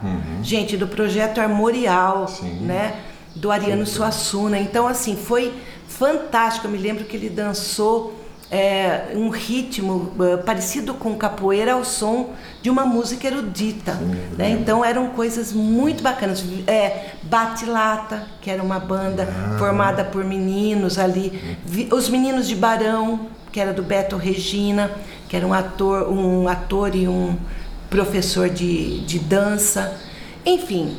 gente 0.44 0.78
do 0.78 0.88
projeto 0.88 1.42
Armorial, 1.42 2.28
né? 2.62 2.96
Do 3.46 3.52
Ariano 3.52 3.86
Suassuna. 3.86 4.58
Então 4.58 4.88
assim, 4.88 5.16
foi 5.16 5.54
fantástico. 5.88 6.66
Eu 6.66 6.72
me 6.72 6.80
lembro 6.80 7.04
que 7.06 7.16
ele 7.16 7.30
dançou 7.30 8.16
é, 8.50 9.12
um 9.14 9.30
ritmo 9.30 10.12
uh, 10.18 10.44
parecido 10.44 10.96
com 10.96 11.16
capoeira 11.16 11.74
ao 11.74 11.86
som 11.86 12.32
de 12.64 12.72
uma 12.72 12.86
música 12.88 13.28
erudita. 13.28 13.94
Né? 14.36 14.50
Então 14.50 14.84
eram 14.84 15.10
coisas 15.10 15.54
muito 15.54 16.02
bacanas. 16.02 16.44
É, 16.66 17.12
Bate 17.22 17.68
Lata, 17.68 18.28
que 18.42 18.50
era 18.50 18.64
uma 18.64 18.80
banda 18.80 19.28
formada 19.60 20.04
por 20.04 20.26
meninos 20.26 20.98
ali. 20.98 21.56
Vi- 21.64 21.88
os 21.92 22.10
meninos 22.10 22.48
de 22.48 22.56
Barão, 22.56 23.28
que 23.52 23.60
era 23.60 23.72
do 23.72 23.84
Beto 23.84 24.18
Regina, 24.18 24.90
que 25.30 25.36
era 25.38 25.46
um 25.46 25.54
ator, 25.54 26.12
um 26.12 26.48
ator 26.48 26.96
e 26.96 27.08
um 27.08 27.38
professor 27.92 28.50
de, 28.50 29.02
de 29.06 29.20
dança. 29.20 29.96
Enfim, 30.44 30.98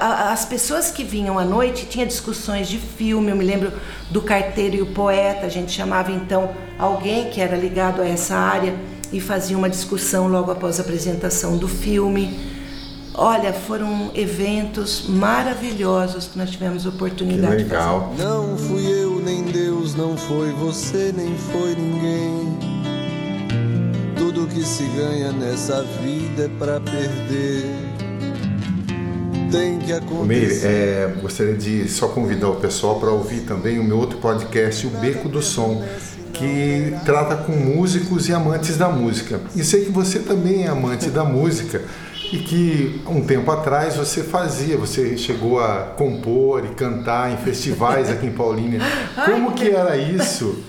as 0.00 0.44
pessoas 0.44 0.90
que 0.90 1.04
vinham 1.04 1.38
à 1.38 1.44
noite 1.44 1.86
tinha 1.86 2.06
discussões 2.06 2.68
de 2.68 2.78
filme. 2.78 3.30
Eu 3.30 3.36
me 3.36 3.44
lembro 3.44 3.72
do 4.10 4.20
carteiro 4.22 4.76
e 4.76 4.82
o 4.82 4.86
poeta. 4.86 5.46
A 5.46 5.48
gente 5.48 5.72
chamava 5.72 6.10
então 6.10 6.50
alguém 6.78 7.30
que 7.30 7.40
era 7.40 7.56
ligado 7.56 8.00
a 8.02 8.08
essa 8.08 8.34
área 8.36 8.74
e 9.12 9.20
fazia 9.20 9.56
uma 9.56 9.68
discussão 9.70 10.28
logo 10.28 10.50
após 10.50 10.78
a 10.78 10.82
apresentação 10.82 11.56
do 11.56 11.68
filme. 11.68 12.56
Olha, 13.14 13.52
foram 13.52 14.12
eventos 14.14 15.04
maravilhosos 15.08 16.26
que 16.28 16.38
nós 16.38 16.50
tivemos 16.50 16.82
Que 16.82 16.88
oportunidade 16.88 17.64
de 17.64 17.68
fazer. 17.68 17.74
legal. 17.82 18.14
Não 18.16 18.56
fui 18.56 18.86
eu, 18.86 19.18
nem 19.20 19.42
Deus, 19.42 19.94
não 19.96 20.16
foi 20.16 20.52
você, 20.52 21.12
nem 21.16 21.36
foi 21.36 21.74
ninguém. 21.74 22.58
Tudo 24.16 24.46
que 24.46 24.62
se 24.62 24.84
ganha 24.84 25.32
nessa 25.32 25.82
vida 26.00 26.44
é 26.44 26.48
pra 26.60 26.78
perder. 26.80 27.66
Tem 29.50 29.78
que 29.78 29.86
Meire, 29.86 29.96
acontecer. 29.96 30.66
é, 30.66 31.14
gostaria 31.20 31.54
de 31.54 31.88
só 31.88 32.08
convidar 32.08 32.48
o 32.48 32.56
pessoal 32.56 32.98
para 33.00 33.10
ouvir 33.10 33.40
também 33.40 33.78
o 33.78 33.84
meu 33.84 33.98
outro 33.98 34.18
podcast, 34.18 34.86
O 34.86 34.90
Beco 34.90 35.28
do 35.28 35.42
Som, 35.42 35.84
que 36.32 36.94
trata 37.04 37.36
com 37.36 37.52
músicos 37.52 38.28
e 38.28 38.32
amantes 38.32 38.76
da 38.76 38.88
música. 38.88 39.40
E 39.56 39.64
sei 39.64 39.86
que 39.86 39.90
você 39.90 40.18
também 40.20 40.64
é 40.64 40.68
amante 40.68 41.10
da 41.10 41.24
música 41.24 41.82
e 42.30 42.38
que 42.38 43.00
um 43.06 43.22
tempo 43.22 43.50
atrás 43.50 43.96
você 43.96 44.22
fazia, 44.22 44.76
você 44.76 45.16
chegou 45.16 45.60
a 45.60 45.94
compor 45.96 46.64
e 46.64 46.74
cantar 46.74 47.32
em 47.32 47.38
festivais 47.38 48.10
aqui 48.10 48.26
em 48.26 48.32
Paulínia. 48.32 48.80
Como 49.24 49.52
que 49.52 49.70
era 49.70 49.96
isso? 49.96 50.62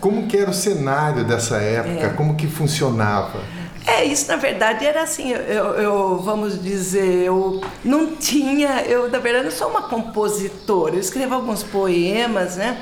Como 0.00 0.26
que 0.26 0.36
era 0.36 0.50
o 0.50 0.54
cenário 0.54 1.24
dessa 1.24 1.56
época? 1.58 2.10
Como 2.10 2.34
que 2.34 2.48
funcionava? 2.48 3.38
É, 3.86 4.04
isso 4.04 4.28
na 4.28 4.36
verdade 4.36 4.86
era 4.86 5.02
assim, 5.02 5.30
eu, 5.32 5.64
eu- 5.74 6.18
vamos 6.18 6.62
dizer, 6.62 7.24
eu 7.24 7.60
não 7.84 8.16
tinha, 8.16 8.80
eu 8.82 9.10
na 9.10 9.18
verdade 9.18 9.44
não 9.44 9.52
sou 9.52 9.68
uma 9.68 9.82
compositora, 9.82 10.94
eu 10.94 11.00
escrevo 11.00 11.34
alguns 11.34 11.62
poemas, 11.62 12.56
né? 12.56 12.78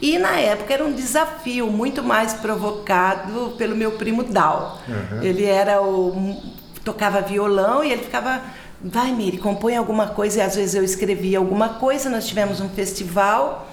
E 0.00 0.18
na 0.18 0.38
época 0.40 0.72
era 0.74 0.84
um 0.84 0.92
desafio 0.92 1.66
muito 1.68 2.02
mais 2.02 2.34
provocado 2.34 3.54
pelo 3.58 3.74
meu 3.76 3.92
primo 3.92 4.22
Dal. 4.22 4.78
Ele 5.22 5.44
era 5.44 5.82
o 5.82 6.36
tocava 6.84 7.20
violão 7.20 7.82
e 7.82 7.92
ele 7.92 8.02
ficava 8.04 8.40
vai 8.82 9.10
Miri, 9.10 9.38
compõe 9.38 9.74
alguma 9.76 10.08
coisa 10.08 10.38
e 10.38 10.42
às 10.42 10.54
vezes 10.54 10.74
eu 10.74 10.84
escrevia 10.84 11.38
alguma 11.38 11.70
coisa, 11.70 12.08
nós 12.10 12.26
tivemos 12.26 12.60
um 12.60 12.68
festival 12.68 13.66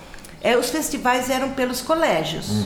é, 0.43 0.58
os 0.58 0.69
festivais 0.69 1.29
eram 1.29 1.51
pelos 1.51 1.82
colégios, 1.82 2.65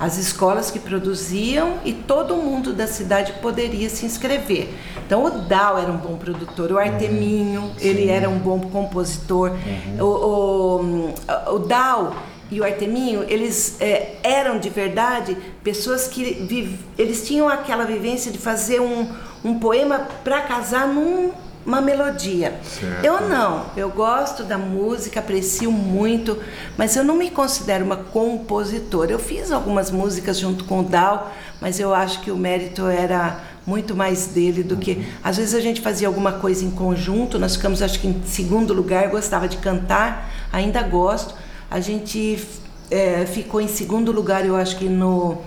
as 0.00 0.18
escolas 0.18 0.70
que 0.72 0.80
produziam 0.80 1.74
e 1.84 1.92
todo 1.92 2.34
mundo 2.36 2.72
da 2.72 2.88
cidade 2.88 3.32
poderia 3.40 3.88
se 3.88 4.04
inscrever. 4.04 4.74
Então 5.06 5.24
o 5.24 5.30
Dal 5.42 5.78
era 5.78 5.92
um 5.92 5.96
bom 5.96 6.16
produtor, 6.16 6.72
o 6.72 6.78
Arteminho 6.78 7.70
ele 7.80 8.08
era 8.08 8.28
um 8.28 8.38
bom 8.38 8.58
compositor, 8.60 9.52
o, 10.00 10.04
o, 10.04 11.54
o 11.54 11.58
Dal 11.60 12.16
e 12.50 12.60
o 12.60 12.64
Arteminho 12.64 13.24
eles 13.28 13.76
é, 13.80 14.16
eram 14.22 14.58
de 14.58 14.68
verdade 14.68 15.36
pessoas 15.62 16.08
que 16.08 16.24
viv- 16.48 16.78
eles 16.98 17.26
tinham 17.26 17.48
aquela 17.48 17.84
vivência 17.84 18.32
de 18.32 18.38
fazer 18.38 18.80
um, 18.80 19.06
um 19.44 19.58
poema 19.58 20.08
para 20.24 20.40
casar 20.42 20.88
num 20.88 21.30
uma 21.64 21.80
melodia. 21.80 22.58
Certo. 22.62 23.04
Eu 23.04 23.28
não, 23.28 23.66
eu 23.76 23.90
gosto 23.90 24.42
da 24.44 24.58
música, 24.58 25.20
aprecio 25.20 25.70
muito, 25.70 26.38
mas 26.76 26.96
eu 26.96 27.04
não 27.04 27.16
me 27.16 27.30
considero 27.30 27.84
uma 27.84 27.96
compositora. 27.96 29.12
Eu 29.12 29.18
fiz 29.18 29.50
algumas 29.50 29.90
músicas 29.90 30.38
junto 30.38 30.64
com 30.64 30.80
o 30.80 30.82
Dal, 30.82 31.32
mas 31.60 31.78
eu 31.78 31.94
acho 31.94 32.20
que 32.20 32.30
o 32.30 32.36
mérito 32.36 32.86
era 32.86 33.40
muito 33.66 33.94
mais 33.94 34.26
dele 34.26 34.62
do 34.62 34.76
que. 34.76 35.06
Às 35.22 35.36
vezes 35.36 35.54
a 35.54 35.60
gente 35.60 35.80
fazia 35.80 36.08
alguma 36.08 36.32
coisa 36.32 36.64
em 36.64 36.70
conjunto, 36.70 37.38
nós 37.38 37.56
ficamos, 37.56 37.82
acho 37.82 38.00
que, 38.00 38.08
em 38.08 38.22
segundo 38.24 38.74
lugar, 38.74 39.08
gostava 39.08 39.48
de 39.48 39.56
cantar, 39.58 40.30
ainda 40.52 40.82
gosto. 40.82 41.34
A 41.70 41.80
gente 41.80 42.44
eh, 42.90 43.24
ficou 43.26 43.60
em 43.60 43.68
segundo 43.68 44.12
lugar, 44.12 44.44
eu 44.44 44.56
acho 44.56 44.76
que 44.76 44.88
no, 44.88 45.38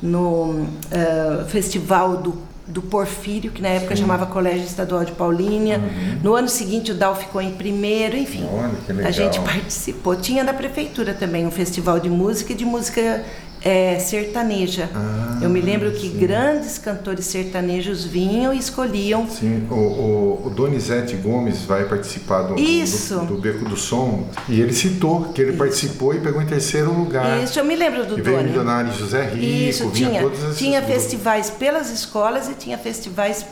no 0.00 0.66
eh, 0.90 1.44
festival 1.48 2.16
do 2.16 2.53
do 2.66 2.80
Porfírio, 2.80 3.50
que 3.50 3.60
na 3.60 3.68
época 3.68 3.94
chamava 3.94 4.26
Colégio 4.26 4.64
Estadual 4.64 5.04
de 5.04 5.12
Paulínia. 5.12 5.80
No 6.22 6.34
ano 6.34 6.48
seguinte 6.48 6.92
o 6.92 6.94
Dal 6.94 7.14
ficou 7.14 7.40
em 7.40 7.52
primeiro, 7.52 8.16
enfim. 8.16 8.48
Olha. 8.50 9.06
A 9.06 9.10
gente 9.10 9.38
participou. 9.40 10.16
Tinha 10.16 10.44
da 10.44 10.54
prefeitura 10.54 11.12
também 11.12 11.46
um 11.46 11.50
festival 11.50 12.00
de 12.00 12.08
música 12.08 12.52
e 12.52 12.56
de 12.56 12.64
música 12.64 13.24
eh, 13.64 13.98
sertaneja. 13.98 14.88
Ah, 14.94 15.38
Eu 15.42 15.48
me 15.50 15.60
lembro 15.60 15.90
que 15.92 16.08
grandes 16.08 16.78
cantores 16.78 17.24
sertanejos 17.26 18.04
vinham 18.04 18.52
e 18.54 18.58
escolhiam 18.58 19.28
Sim, 19.28 19.66
o, 19.70 19.74
o, 19.74 20.42
o 20.46 20.50
Donizete 20.50 21.16
Gomes 21.16 21.62
vai 21.64 21.84
participar 21.84 22.42
do, 22.42 22.54
do- 22.54 22.60
Isso. 22.62 23.18
do, 23.20 23.36
Beco 23.38 23.64
do 23.64 23.76
Som 23.76 24.28
e 24.48 24.60
ele 24.60 24.72
citou 24.72 25.24
que 25.32 25.40
ele 25.40 25.54
participou 25.56 26.14
e 26.14 26.20
pegou 26.20 26.40
em 26.42 26.46
terceiro 26.46 26.92
lugar. 26.92 27.42
Isso, 27.42 27.58
eu 27.58 27.64
me 27.64 27.74
lembro 27.74 28.04
do 28.06 28.18
E 28.18 28.22
veio 28.22 28.36
Doni. 28.36 28.48
Milionário 28.50 28.92
José 28.92 29.24
Rico, 29.24 29.44
Isso, 29.44 29.88
vinha 29.88 30.08
tinha, 30.10 30.30
tinha 30.54 30.80
grupos. 30.80 30.94
festivais 31.02 31.50
pelas 31.50 31.90
escolas 31.90 32.48
e 32.48 32.54
tinha 32.54 32.76
festivais 32.78 33.44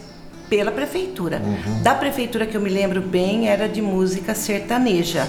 pela 0.49 0.71
prefeitura. 0.71 1.41
Uhum. 1.43 1.83
Da 1.83 1.95
prefeitura 1.95 2.47
que 2.47 2.55
eu 2.57 2.61
me 2.61 2.69
lembro 2.69 3.01
bem 3.01 3.49
era 3.49 3.67
de 3.69 3.81
música 3.81 4.35
sertaneja. 4.35 5.27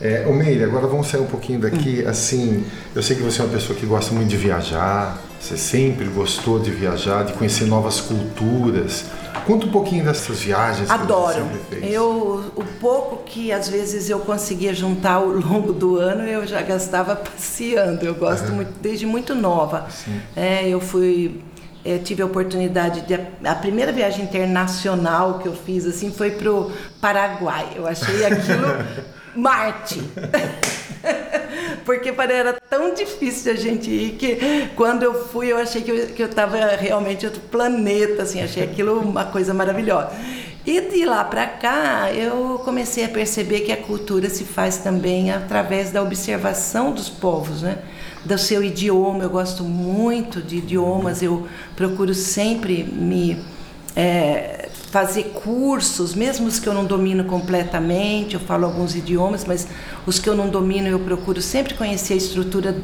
É, 0.00 0.24
agora 0.64 0.86
vamos 0.86 1.08
sair 1.08 1.20
um 1.20 1.26
pouquinho 1.26 1.58
Hum. 1.58 1.62
daqui. 1.62 2.04
Assim, 2.06 2.64
eu 2.94 3.02
sei 3.02 3.16
que 3.16 3.22
você 3.22 3.40
é 3.40 3.44
uma 3.44 3.52
pessoa 3.52 3.78
que 3.78 3.84
gosta 3.84 4.14
muito 4.14 4.28
de 4.28 4.36
viajar, 4.36 5.18
você 5.38 5.56
sempre 5.56 6.06
gostou 6.06 6.58
de 6.58 6.70
viajar, 6.70 7.24
de 7.24 7.32
conhecer 7.34 7.66
novas 7.66 8.00
culturas. 8.00 9.04
Conta 9.46 9.66
um 9.66 9.70
pouquinho 9.70 10.04
dessas 10.04 10.40
viagens 10.40 10.86
que 10.88 10.92
Adoro. 10.94 11.32
você 11.34 11.40
sempre 11.40 11.58
fez. 11.80 11.92
Eu, 11.92 12.52
o 12.56 12.64
pouco 12.80 13.24
que 13.24 13.52
às 13.52 13.68
vezes 13.68 14.08
eu 14.10 14.20
conseguia 14.20 14.72
juntar 14.74 15.14
ao 15.14 15.26
longo 15.32 15.72
do 15.72 15.96
ano, 15.96 16.22
eu 16.24 16.46
já 16.46 16.62
gastava 16.62 17.14
passeando. 17.16 18.04
Eu 18.04 18.14
gosto 18.14 18.52
muito, 18.52 18.72
desde 18.80 19.06
muito 19.06 19.34
nova. 19.34 19.86
É, 20.36 20.68
eu 20.68 20.80
fui, 20.80 21.40
eh, 21.84 21.98
tive 21.98 22.22
a 22.22 22.26
oportunidade 22.26 23.02
de 23.02 23.14
a 23.44 23.54
primeira 23.54 23.92
viagem 23.92 24.24
internacional 24.24 25.38
que 25.38 25.46
eu 25.48 25.54
fiz 25.54 25.86
assim 25.86 26.10
foi 26.12 26.30
pro 26.32 26.70
Paraguai. 27.00 27.66
Eu 27.76 27.86
achei 27.86 28.24
aquilo 28.24 28.66
Marte. 29.34 30.00
Porque 31.84 32.10
era 32.10 32.60
tão 32.68 32.94
difícil 32.94 33.52
a 33.52 33.56
gente 33.56 33.90
ir 33.90 34.10
que 34.12 34.68
quando 34.76 35.02
eu 35.02 35.26
fui 35.28 35.50
eu 35.50 35.56
achei 35.56 35.82
que 35.82 35.90
eu, 35.90 36.06
que 36.08 36.22
eu 36.22 36.26
estava 36.26 36.56
realmente 36.76 37.24
outro 37.24 37.40
planeta, 37.40 38.22
assim, 38.22 38.42
achei 38.42 38.62
aquilo 38.62 39.00
uma 39.00 39.24
coisa 39.24 39.54
maravilhosa. 39.54 40.10
E 40.66 40.80
de 40.82 41.06
lá 41.06 41.24
para 41.24 41.46
cá 41.46 42.12
eu 42.12 42.60
comecei 42.64 43.04
a 43.04 43.08
perceber 43.08 43.60
que 43.60 43.72
a 43.72 43.76
cultura 43.76 44.28
se 44.28 44.44
faz 44.44 44.76
também 44.76 45.30
através 45.30 45.90
da 45.90 46.02
observação 46.02 46.92
dos 46.92 47.08
povos, 47.08 47.62
né? 47.62 47.78
Do 48.24 48.36
seu 48.36 48.62
idioma, 48.62 49.24
eu 49.24 49.30
gosto 49.30 49.64
muito 49.64 50.42
de 50.42 50.58
idiomas, 50.58 51.22
eu 51.22 51.48
procuro 51.74 52.12
sempre 52.12 52.84
me 52.84 53.42
é, 53.96 54.59
fazer 54.90 55.32
cursos, 55.44 56.14
mesmo 56.14 56.48
os 56.48 56.58
que 56.58 56.68
eu 56.68 56.74
não 56.74 56.84
domino 56.84 57.24
completamente, 57.24 58.34
eu 58.34 58.40
falo 58.40 58.66
alguns 58.66 58.96
idiomas, 58.96 59.44
mas 59.44 59.68
os 60.04 60.18
que 60.18 60.28
eu 60.28 60.34
não 60.34 60.48
domino 60.48 60.88
eu 60.88 60.98
procuro 60.98 61.40
sempre 61.40 61.74
conhecer 61.74 62.14
a 62.14 62.16
estrutura 62.16 62.76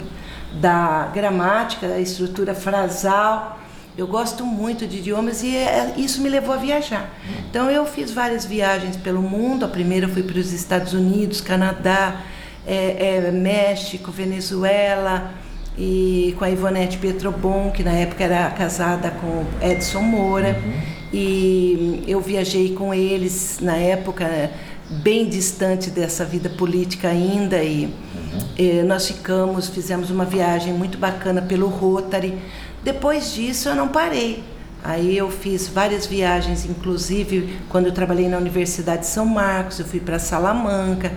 da 0.61 1.11
gramática, 1.13 1.87
a 1.87 2.01
estrutura 2.01 2.55
frasal 2.55 3.59
Eu 3.99 4.07
gosto 4.07 4.45
muito 4.45 4.87
de 4.87 4.99
idiomas 4.99 5.43
e 5.43 5.57
é, 5.57 5.95
isso 5.97 6.21
me 6.21 6.29
levou 6.29 6.55
a 6.55 6.59
viajar. 6.59 7.09
Então 7.49 7.71
eu 7.71 7.87
fiz 7.87 8.11
várias 8.11 8.45
viagens 8.45 8.95
pelo 8.95 9.23
mundo. 9.23 9.65
A 9.65 9.69
primeira 9.69 10.07
fui 10.07 10.23
para 10.23 10.39
os 10.39 10.53
Estados 10.53 10.93
Unidos, 10.93 11.41
Canadá, 11.41 12.21
é, 12.67 13.25
é, 13.27 13.31
México, 13.31 14.13
Venezuela 14.13 15.33
e 15.79 16.35
com 16.39 16.45
a 16.45 16.51
Ivonete 16.51 16.99
Petrobon, 16.99 17.71
que 17.71 17.83
na 17.83 17.93
época 17.93 18.23
era 18.23 18.51
casada 18.51 19.11
com 19.11 19.45
Edson 19.67 20.03
Moura. 20.03 20.61
Uhum. 20.63 20.96
E 21.13 22.03
eu 22.07 22.21
viajei 22.21 22.75
com 22.75 22.93
eles 22.93 23.59
na 23.61 23.77
época 23.77 24.51
bem 24.89 25.29
distante 25.29 25.91
dessa 25.91 26.25
vida 26.25 26.49
política 26.49 27.09
ainda 27.09 27.63
e, 27.63 27.87
uhum. 27.87 27.93
e 28.57 28.83
nós 28.83 29.07
ficamos, 29.07 29.69
fizemos 29.69 30.11
uma 30.11 30.25
viagem 30.25 30.73
muito 30.73 30.99
bacana 30.99 31.43
pelo 31.43 31.69
Rotary. 31.69 32.39
Depois 32.85 33.33
disso 33.33 33.69
eu 33.69 33.75
não 33.75 33.89
parei. 33.89 34.43
Aí 34.85 35.17
eu 35.17 35.29
fiz 35.31 35.67
várias 35.67 36.07
viagens, 36.07 36.65
inclusive 36.65 37.59
quando 37.69 37.87
eu 37.87 37.93
trabalhei 37.93 38.29
na 38.29 38.39
Universidade 38.39 39.01
de 39.01 39.09
São 39.09 39.27
Marcos, 39.27 39.81
eu 39.81 39.85
fui 39.85 39.99
para 39.99 40.19
Salamanca, 40.19 41.11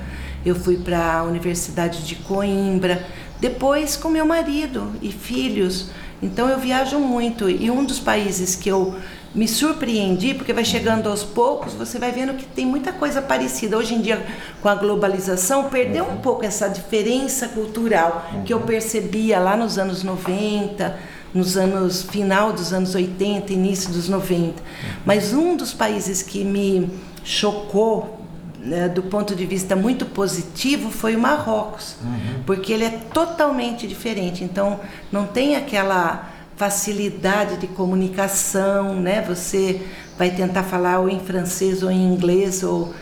eu 0.43 0.55
fui 0.55 0.77
para 0.77 1.19
a 1.19 1.23
Universidade 1.23 2.03
de 2.03 2.15
Coimbra, 2.15 3.05
depois 3.39 3.95
com 3.95 4.09
meu 4.09 4.25
marido 4.25 4.91
e 5.01 5.11
filhos. 5.11 5.91
Então 6.21 6.49
eu 6.49 6.57
viajo 6.57 6.97
muito 6.97 7.47
e 7.47 7.69
um 7.69 7.85
dos 7.85 7.99
países 7.99 8.55
que 8.55 8.69
eu 8.69 8.95
me 9.33 9.47
surpreendi, 9.47 10.33
porque 10.33 10.51
vai 10.51 10.65
chegando 10.65 11.07
aos 11.07 11.23
poucos, 11.23 11.73
você 11.73 11.99
vai 11.99 12.11
vendo 12.11 12.33
que 12.33 12.45
tem 12.45 12.65
muita 12.65 12.91
coisa 12.91 13.21
parecida. 13.21 13.77
Hoje 13.77 13.93
em 13.93 14.01
dia, 14.01 14.25
com 14.61 14.69
a 14.69 14.75
globalização, 14.75 15.69
perdeu 15.69 16.05
um 16.05 16.17
pouco 16.17 16.43
essa 16.43 16.67
diferença 16.67 17.47
cultural 17.47 18.27
que 18.45 18.53
eu 18.53 18.61
percebia 18.61 19.39
lá 19.39 19.55
nos 19.55 19.77
anos 19.77 20.03
90 20.03 21.19
nos 21.33 21.57
anos 21.57 22.01
final 22.01 22.51
dos 22.51 22.73
anos 22.73 22.95
80, 22.95 23.53
início 23.53 23.91
dos 23.91 24.09
90. 24.09 24.61
Mas 25.05 25.33
um 25.33 25.55
dos 25.55 25.73
países 25.73 26.21
que 26.21 26.43
me 26.43 26.89
chocou 27.23 28.19
né, 28.59 28.89
do 28.89 29.03
ponto 29.03 29.35
de 29.35 29.45
vista 29.45 29.75
muito 29.75 30.05
positivo 30.05 30.89
foi 30.89 31.15
o 31.15 31.19
Marrocos, 31.19 31.95
uhum. 32.03 32.43
porque 32.45 32.73
ele 32.73 32.83
é 32.83 32.89
totalmente 32.89 33.87
diferente. 33.87 34.43
Então 34.43 34.79
não 35.11 35.25
tem 35.25 35.55
aquela 35.55 36.29
facilidade 36.59 37.55
de 37.55 37.67
comunicação, 37.67 38.93
né? 38.93 39.23
Você 39.25 39.81
vai 40.17 40.29
tentar 40.29 40.63
falar 40.63 40.99
ou 40.99 41.07
em 41.07 41.21
francês 41.21 41.81
ou 41.81 41.89
em 41.89 42.13
inglês 42.13 42.63
ou 42.63 42.93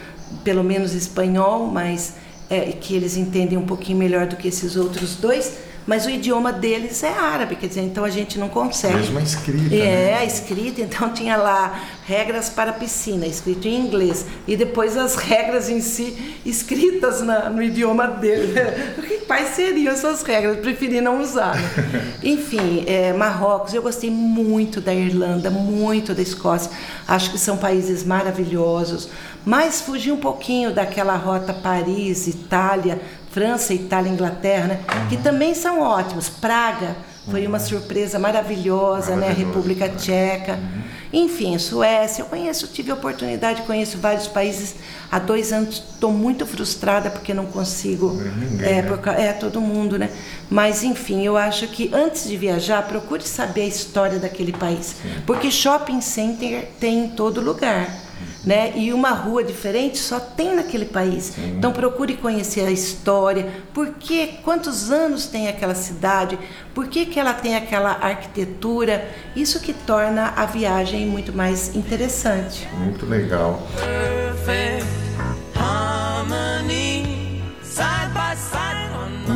pelo 0.44 0.64
menos 0.64 0.94
espanhol, 0.94 1.66
mas 1.66 2.14
é, 2.52 2.72
que 2.72 2.94
eles 2.96 3.18
entendem 3.18 3.58
um 3.58 3.66
pouquinho 3.66 3.98
melhor 3.98 4.28
do 4.28 4.36
que 4.36 4.48
esses 4.48 4.76
outros 4.76 5.16
dois 5.16 5.58
mas 5.88 6.06
o 6.06 6.10
idioma 6.10 6.52
deles 6.52 7.02
é 7.02 7.14
árabe, 7.14 7.56
quer 7.56 7.68
dizer, 7.68 7.82
então 7.82 8.04
a 8.04 8.10
gente 8.10 8.38
não 8.38 8.50
consegue. 8.50 8.98
Mesmo 8.98 9.18
a 9.18 9.22
escrita. 9.22 9.74
É, 9.74 9.78
né? 9.78 10.18
a 10.18 10.26
escrita, 10.26 10.82
então 10.82 11.14
tinha 11.14 11.38
lá 11.38 11.82
regras 12.06 12.50
para 12.50 12.72
a 12.72 12.74
piscina, 12.74 13.26
escrito 13.26 13.70
em 13.70 13.80
inglês, 13.80 14.26
e 14.46 14.58
depois 14.58 14.98
as 14.98 15.16
regras 15.16 15.70
em 15.70 15.80
si 15.80 16.38
escritas 16.46 17.22
na, 17.22 17.50
no 17.50 17.64
idioma 17.64 18.06
dele. 18.08 18.54
Quais 19.26 19.56
seriam 19.56 19.94
essas 19.94 20.22
regras? 20.24 20.60
Preferi 20.60 21.00
não 21.00 21.22
usar. 21.22 21.56
Né? 21.56 22.14
Enfim, 22.22 22.84
é, 22.86 23.14
Marrocos, 23.14 23.74
eu 23.74 23.82
gostei 23.82 24.12
muito 24.12 24.82
da 24.82 24.94
Irlanda, 24.94 25.50
muito 25.50 26.14
da 26.14 26.22
Escócia, 26.22 26.70
acho 27.08 27.32
que 27.32 27.38
são 27.38 27.58
países 27.58 28.04
maravilhosos, 28.04 29.10
mas 29.46 29.80
fugi 29.80 30.12
um 30.12 30.18
pouquinho 30.18 30.74
daquela 30.74 31.16
rota 31.16 31.54
Paris, 31.54 32.28
Itália, 32.28 33.02
França, 33.38 33.72
Itália, 33.72 34.12
Inglaterra, 34.12 34.66
né? 34.66 34.80
Uhum. 34.80 35.10
que 35.10 35.18
também 35.18 35.54
são 35.54 35.80
ótimos. 35.80 36.28
Praga 36.28 36.96
foi 37.30 37.46
uma 37.46 37.60
surpresa 37.60 38.18
maravilhosa, 38.18 39.16
né? 39.16 39.32
República 39.32 39.88
Tcheca. 39.88 40.54
Uhum. 40.54 40.82
Enfim, 41.14 41.56
Suécia, 41.60 42.24
eu 42.24 42.26
conheço, 42.26 42.66
tive 42.66 42.90
a 42.90 42.96
oportunidade, 42.96 43.62
conheço 43.62 44.00
vários 44.00 44.26
países. 44.28 44.74
Há 45.12 45.20
dois 45.20 45.54
anos 45.54 45.84
estou 45.94 46.12
muito 46.12 46.48
frustrada 46.48 47.12
porque 47.12 47.32
não 47.32 47.46
consigo. 47.46 48.12
Ninguém, 48.12 48.80
é, 48.80 48.82
por, 48.82 49.08
é, 49.08 49.32
todo 49.34 49.62
mundo, 49.62 50.00
né? 50.00 50.10
Mas 50.50 50.84
enfim, 50.84 51.24
eu 51.24 51.38
acho 51.38 51.68
que 51.68 51.92
antes 51.94 52.28
de 52.28 52.36
viajar, 52.36 52.88
procure 52.88 53.22
saber 53.22 53.62
a 53.62 53.68
história 53.68 54.18
daquele 54.18 54.52
país. 54.52 54.96
Sim. 55.00 55.22
Porque 55.28 55.52
shopping 55.52 56.02
center 56.02 56.70
tem 56.80 57.06
em 57.06 57.10
todo 57.10 57.40
lugar 57.40 58.07
né? 58.48 58.72
E 58.76 58.94
uma 58.94 59.12
rua 59.12 59.44
diferente 59.44 59.98
só 59.98 60.20
tem 60.20 60.56
naquele 60.56 60.86
país. 60.86 61.34
Sim. 61.36 61.56
Então 61.58 61.74
procure 61.74 62.16
conhecer 62.16 62.62
a 62.62 62.72
história, 62.72 63.52
por 63.74 63.96
que, 63.96 64.28
quantos 64.44 64.90
anos 64.90 65.28
tem 65.28 65.50
aquela 65.50 65.76
cidade, 65.76 66.40
por 66.74 66.88
que, 66.88 67.06
que 67.06 67.20
ela 67.20 67.34
tem 67.34 67.56
aquela 67.56 67.92
arquitetura, 67.92 69.06
isso 69.36 69.60
que 69.60 69.74
torna 69.74 70.34
a 70.36 70.46
viagem 70.46 71.06
muito 71.06 71.34
mais 71.34 71.76
interessante. 71.76 72.68
Muito 72.80 73.06
legal. 73.06 73.62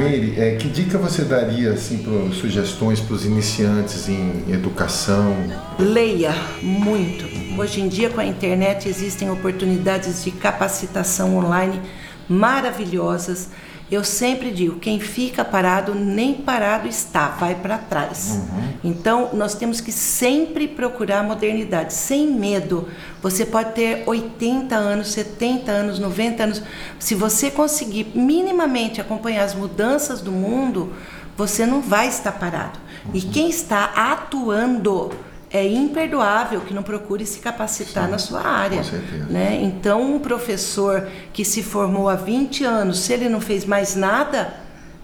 Meire, 0.02 0.40
é, 0.40 0.56
que 0.56 0.68
dica 0.68 0.98
você 0.98 1.24
daria 1.24 1.74
assim, 1.74 2.00
pro, 2.00 2.34
sugestões 2.34 3.00
para 3.00 3.14
os 3.14 3.24
iniciantes 3.24 4.10
em 4.10 4.46
educação? 4.52 5.36
Leia 5.78 6.34
muito. 6.62 7.31
Hoje 7.58 7.82
em 7.82 7.88
dia, 7.90 8.10
com 8.10 8.22
a 8.22 8.26
internet, 8.26 8.88
existem 8.88 9.30
oportunidades 9.30 10.24
de 10.24 10.32
capacitação 10.32 11.38
online 11.38 11.82
maravilhosas. 12.28 13.50
Eu 13.92 14.06
sempre 14.06 14.52
digo, 14.52 14.80
quem 14.80 15.02
fica 15.02 15.44
parado 15.44 15.94
nem 15.94 16.34
parado 16.34 16.88
está, 16.88 17.28
vai 17.28 17.56
para 17.56 17.78
trás. 17.78 18.30
Uhum. 18.30 18.74
Então, 18.86 19.32
nós 19.34 19.54
temos 19.54 19.82
que 19.82 19.92
sempre 19.92 20.66
procurar 20.66 21.24
modernidade, 21.24 21.94
sem 21.94 22.28
medo. 22.32 22.88
Você 23.22 23.46
pode 23.46 23.74
ter 23.74 24.04
80 24.06 24.74
anos, 24.74 25.12
70 25.12 25.72
anos, 25.72 26.00
90 26.00 26.44
anos. 26.44 26.64
Se 26.98 27.14
você 27.14 27.52
conseguir 27.52 28.14
minimamente 28.16 29.02
acompanhar 29.02 29.44
as 29.44 29.54
mudanças 29.54 30.22
do 30.22 30.32
mundo, 30.32 30.94
você 31.36 31.66
não 31.66 31.82
vai 31.82 32.08
estar 32.08 32.32
parado. 32.32 32.80
Uhum. 33.08 33.12
E 33.14 33.22
quem 33.22 33.50
está 33.50 33.92
atuando 33.94 35.12
é 35.54 35.68
imperdoável 35.68 36.62
que 36.62 36.74
não 36.74 36.82
procure 36.82 37.26
se 37.26 37.40
capacitar 37.40 38.06
Sim, 38.06 38.12
na 38.12 38.18
sua 38.18 38.42
área. 38.42 38.78
Com 38.78 38.84
certeza. 38.86 39.26
Né? 39.26 39.60
Então, 39.62 40.16
um 40.16 40.20
professor 40.20 41.08
que 41.34 41.44
se 41.44 41.62
formou 41.62 42.08
há 42.08 42.16
20 42.16 42.64
anos, 42.64 43.00
se 43.00 43.12
ele 43.12 43.28
não 43.28 43.42
fez 43.42 43.66
mais 43.66 43.96
nada, 43.96 44.54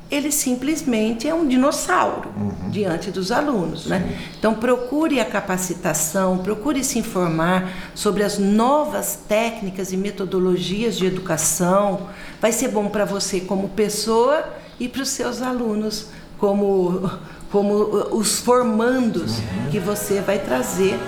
ele 0.09 0.31
simplesmente 0.31 1.27
é 1.27 1.33
um 1.33 1.45
dinossauro 1.45 2.29
uhum. 2.37 2.69
diante 2.69 3.11
dos 3.11 3.29
alunos. 3.29 3.87
Né? 3.87 4.17
Então, 4.39 4.55
procure 4.55 5.19
a 5.19 5.25
capacitação, 5.25 6.37
procure 6.37 6.81
se 6.81 6.97
informar 6.97 7.69
sobre 7.93 8.23
as 8.23 8.39
novas 8.39 9.19
técnicas 9.27 9.91
e 9.91 9.97
metodologias 9.97 10.97
de 10.97 11.05
educação. 11.05 12.07
Vai 12.39 12.53
ser 12.53 12.69
bom 12.69 12.87
para 12.87 13.03
você 13.03 13.41
como 13.41 13.67
pessoa 13.69 14.45
e 14.79 14.87
para 14.87 15.01
os 15.01 15.09
seus 15.09 15.41
alunos 15.41 16.07
como 16.37 17.09
como 17.51 17.73
uh, 17.73 18.15
os 18.15 18.39
formandos 18.39 19.39
uhum. 19.39 19.69
que 19.71 19.79
você 19.79 20.21
vai 20.21 20.39
trazer 20.39 20.99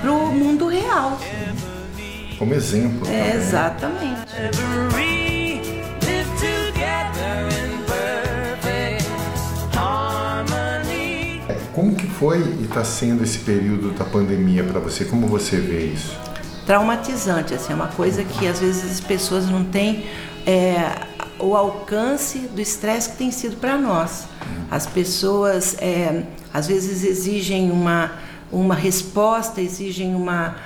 para 0.00 0.12
o 0.12 0.32
mundo 0.32 0.68
real. 0.68 1.18
Como 2.38 2.52
exemplo. 2.54 3.08
É, 3.08 3.34
exatamente. 3.34 4.20
Como 11.76 11.94
que 11.94 12.06
foi 12.06 12.38
e 12.38 12.64
está 12.64 12.82
sendo 12.82 13.22
esse 13.22 13.40
período 13.40 13.90
da 13.90 14.04
pandemia 14.04 14.64
para 14.64 14.80
você? 14.80 15.04
Como 15.04 15.26
você 15.26 15.58
vê 15.58 15.84
isso? 15.84 16.18
Traumatizante, 16.64 17.52
assim, 17.52 17.72
é 17.72 17.76
uma 17.76 17.88
coisa 17.88 18.24
que 18.24 18.46
às 18.46 18.60
vezes 18.60 18.92
as 18.92 19.00
pessoas 19.00 19.46
não 19.46 19.62
têm 19.62 20.06
é, 20.46 20.90
o 21.38 21.54
alcance 21.54 22.38
do 22.38 22.60
estresse 22.60 23.10
que 23.10 23.16
tem 23.16 23.30
sido 23.30 23.56
para 23.56 23.76
nós. 23.76 24.26
As 24.70 24.86
pessoas 24.86 25.76
é, 25.78 26.24
às 26.52 26.66
vezes 26.66 27.04
exigem 27.04 27.70
uma, 27.70 28.12
uma 28.50 28.74
resposta, 28.74 29.60
exigem 29.60 30.14
uma 30.14 30.56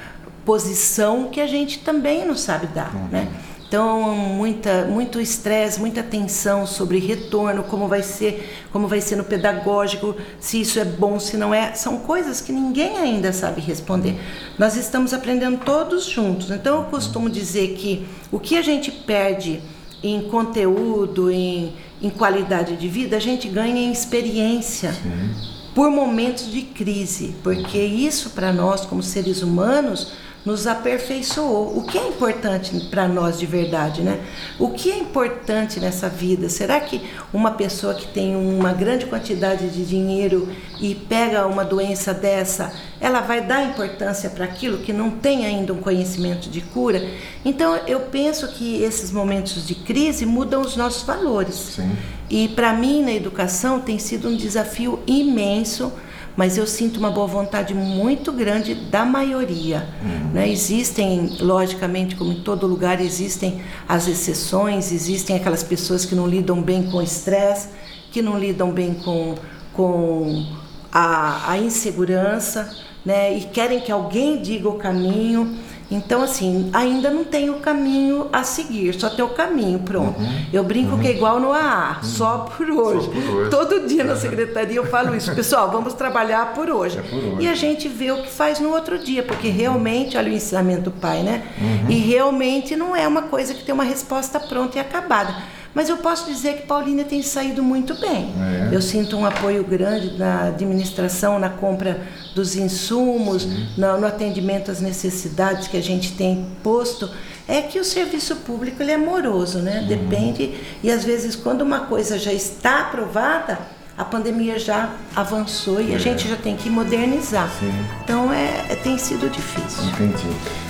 posição 0.44 1.28
que 1.28 1.40
a 1.40 1.46
gente 1.46 1.80
também 1.80 2.26
não 2.26 2.36
sabe 2.36 2.66
dar, 2.68 2.94
uhum. 2.94 3.08
né? 3.08 3.28
Então, 3.70 4.16
muita, 4.16 4.84
muito 4.86 5.20
estresse, 5.20 5.78
muita 5.78 6.02
tensão 6.02 6.66
sobre 6.66 6.98
retorno, 6.98 7.62
como 7.62 7.86
vai 7.86 8.02
ser, 8.02 8.66
como 8.72 8.88
vai 8.88 9.00
ser 9.00 9.14
no 9.14 9.22
pedagógico, 9.22 10.16
se 10.40 10.60
isso 10.60 10.80
é 10.80 10.84
bom, 10.84 11.20
se 11.20 11.36
não 11.36 11.54
é, 11.54 11.72
são 11.74 11.98
coisas 12.00 12.40
que 12.40 12.50
ninguém 12.50 12.98
ainda 12.98 13.32
sabe 13.32 13.60
responder. 13.60 14.18
Nós 14.58 14.74
estamos 14.74 15.14
aprendendo 15.14 15.58
todos 15.58 16.06
juntos. 16.06 16.50
Então, 16.50 16.78
eu 16.78 16.84
costumo 16.86 17.30
dizer 17.30 17.76
que 17.76 18.08
o 18.32 18.40
que 18.40 18.56
a 18.56 18.62
gente 18.62 18.90
perde 18.90 19.62
em 20.02 20.22
conteúdo, 20.22 21.30
em, 21.30 21.72
em 22.00 22.10
qualidade 22.10 22.76
de 22.76 22.88
vida, 22.88 23.16
a 23.16 23.20
gente 23.20 23.48
ganha 23.48 23.76
em 23.76 23.92
experiência. 23.92 24.92
Sim. 24.92 25.30
Por 25.74 25.90
momentos 25.90 26.50
de 26.50 26.62
crise, 26.62 27.34
porque 27.42 27.78
isso 27.78 28.30
para 28.30 28.52
nós, 28.52 28.80
como 28.84 29.02
seres 29.02 29.42
humanos, 29.42 30.12
nos 30.44 30.66
aperfeiçoou. 30.66 31.76
O 31.76 31.82
que 31.82 31.98
é 31.98 32.08
importante 32.08 32.78
para 32.90 33.06
nós 33.06 33.38
de 33.38 33.46
verdade, 33.46 34.02
né? 34.02 34.20
O 34.58 34.70
que 34.70 34.90
é 34.90 34.98
importante 34.98 35.78
nessa 35.78 36.08
vida? 36.08 36.48
Será 36.48 36.80
que 36.80 37.02
uma 37.32 37.52
pessoa 37.52 37.94
que 37.94 38.06
tem 38.06 38.34
uma 38.34 38.72
grande 38.72 39.06
quantidade 39.06 39.68
de 39.68 39.84
dinheiro 39.84 40.48
e 40.80 40.94
pega 40.94 41.46
uma 41.46 41.64
doença 41.64 42.14
dessa, 42.14 42.72
ela 43.00 43.20
vai 43.20 43.42
dar 43.42 43.64
importância 43.64 44.30
para 44.30 44.44
aquilo 44.44 44.78
que 44.78 44.92
não 44.92 45.10
tem 45.10 45.44
ainda 45.44 45.72
um 45.72 45.80
conhecimento 45.80 46.48
de 46.48 46.60
cura? 46.60 47.06
Então, 47.44 47.76
eu 47.86 48.00
penso 48.00 48.48
que 48.48 48.82
esses 48.82 49.10
momentos 49.10 49.66
de 49.66 49.74
crise 49.74 50.24
mudam 50.24 50.62
os 50.62 50.76
nossos 50.76 51.02
valores. 51.02 51.54
Sim. 51.54 51.96
E 52.30 52.48
para 52.48 52.72
mim, 52.72 53.02
na 53.02 53.12
educação, 53.12 53.80
tem 53.80 53.98
sido 53.98 54.28
um 54.28 54.36
desafio 54.36 55.00
imenso 55.06 55.92
mas 56.36 56.56
eu 56.56 56.66
sinto 56.66 56.98
uma 56.98 57.10
boa 57.10 57.26
vontade 57.26 57.74
muito 57.74 58.32
grande 58.32 58.74
da 58.74 59.04
maioria. 59.04 59.88
Uhum. 60.02 60.30
Né? 60.32 60.48
Existem, 60.50 61.36
logicamente, 61.40 62.16
como 62.16 62.32
em 62.32 62.40
todo 62.40 62.66
lugar, 62.66 63.00
existem 63.00 63.60
as 63.88 64.08
exceções, 64.08 64.92
existem 64.92 65.36
aquelas 65.36 65.62
pessoas 65.62 66.04
que 66.04 66.14
não 66.14 66.26
lidam 66.26 66.62
bem 66.62 66.90
com 66.90 66.98
o 66.98 67.02
estresse, 67.02 67.68
que 68.10 68.22
não 68.22 68.38
lidam 68.38 68.70
bem 68.70 68.94
com, 68.94 69.34
com 69.72 70.46
a, 70.92 71.52
a 71.52 71.58
insegurança, 71.58 72.70
né? 73.04 73.36
e 73.36 73.42
querem 73.42 73.80
que 73.80 73.92
alguém 73.92 74.40
diga 74.40 74.68
o 74.68 74.74
caminho. 74.74 75.56
Então, 75.90 76.22
assim, 76.22 76.70
ainda 76.72 77.10
não 77.10 77.24
tem 77.24 77.50
o 77.50 77.54
caminho 77.54 78.28
a 78.32 78.44
seguir, 78.44 78.94
só 78.94 79.10
tem 79.10 79.24
o 79.24 79.30
caminho, 79.30 79.80
pronto. 79.80 80.20
Uhum, 80.20 80.44
eu 80.52 80.62
brinco 80.62 80.94
uhum. 80.94 81.00
que 81.00 81.08
é 81.08 81.10
igual 81.10 81.40
no 81.40 81.52
AA, 81.52 81.96
uhum. 81.96 82.08
só, 82.08 82.38
por 82.38 82.70
hoje. 82.70 83.06
só 83.06 83.10
por 83.10 83.34
hoje. 83.34 83.50
Todo 83.50 83.88
dia 83.88 84.04
na 84.04 84.14
secretaria 84.14 84.76
eu 84.76 84.86
falo 84.86 85.16
isso. 85.16 85.34
Pessoal, 85.34 85.70
vamos 85.70 85.94
trabalhar 85.94 86.54
por 86.54 86.70
hoje. 86.70 86.98
É 86.98 87.02
por 87.02 87.18
hoje. 87.18 87.36
E 87.40 87.48
a 87.48 87.54
gente 87.54 87.88
vê 87.88 88.12
o 88.12 88.22
que 88.22 88.30
faz 88.30 88.60
no 88.60 88.70
outro 88.70 88.98
dia, 88.98 89.22
porque 89.22 89.48
realmente, 89.48 90.16
olha 90.16 90.30
o 90.30 90.34
ensinamento 90.34 90.82
do 90.82 90.90
pai, 90.92 91.22
né? 91.22 91.42
Uhum. 91.60 91.90
E 91.90 91.98
realmente 91.98 92.76
não 92.76 92.94
é 92.94 93.08
uma 93.08 93.22
coisa 93.22 93.52
que 93.52 93.64
tem 93.64 93.74
uma 93.74 93.84
resposta 93.84 94.38
pronta 94.38 94.78
e 94.78 94.80
acabada. 94.80 95.34
Mas 95.74 95.88
eu 95.88 95.98
posso 95.98 96.26
dizer 96.26 96.56
que 96.56 96.66
Paulínia 96.66 97.04
tem 97.04 97.22
saído 97.22 97.62
muito 97.62 97.94
bem. 97.94 98.32
É. 98.70 98.74
Eu 98.74 98.82
sinto 98.82 99.16
um 99.16 99.24
apoio 99.24 99.62
grande 99.64 100.18
na 100.18 100.48
administração, 100.48 101.38
na 101.38 101.48
compra 101.48 102.00
dos 102.34 102.56
insumos, 102.56 103.46
no, 103.76 104.00
no, 104.00 104.06
atendimento 104.06 104.70
às 104.70 104.80
necessidades 104.80 105.68
que 105.68 105.76
a 105.76 105.82
gente 105.82 106.12
tem 106.12 106.46
posto. 106.62 107.08
É 107.46 107.62
que 107.62 107.78
o 107.78 107.84
serviço 107.84 108.36
público 108.36 108.82
ele 108.82 108.92
é 108.92 108.96
moroso, 108.96 109.58
né? 109.58 109.80
Uhum. 109.80 109.86
Depende. 109.86 110.54
E 110.82 110.90
às 110.90 111.04
vezes, 111.04 111.36
quando 111.36 111.62
uma 111.62 111.80
coisa 111.80 112.18
já 112.18 112.32
está 112.32 112.82
aprovada, 112.82 113.58
a 114.00 114.04
pandemia 114.04 114.58
já 114.58 114.94
avançou 115.14 115.80
e 115.80 115.92
é. 115.92 115.96
a 115.96 115.98
gente 115.98 116.26
já 116.28 116.36
tem 116.36 116.56
que 116.56 116.70
modernizar. 116.70 117.50
Sim. 117.60 117.72
Então 118.02 118.32
é, 118.32 118.66
é, 118.70 118.74
tem 118.76 118.96
sido 118.96 119.28
difícil. 119.28 119.84
Entendi. 119.84 120.69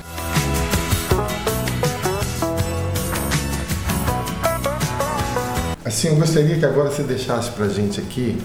Assim, 5.91 6.07
eu 6.07 6.15
gostaria 6.15 6.57
que 6.57 6.65
agora 6.65 6.89
você 6.89 7.03
deixasse 7.03 7.51
para 7.51 7.69
gente 7.69 8.01
aqui, 8.01 8.39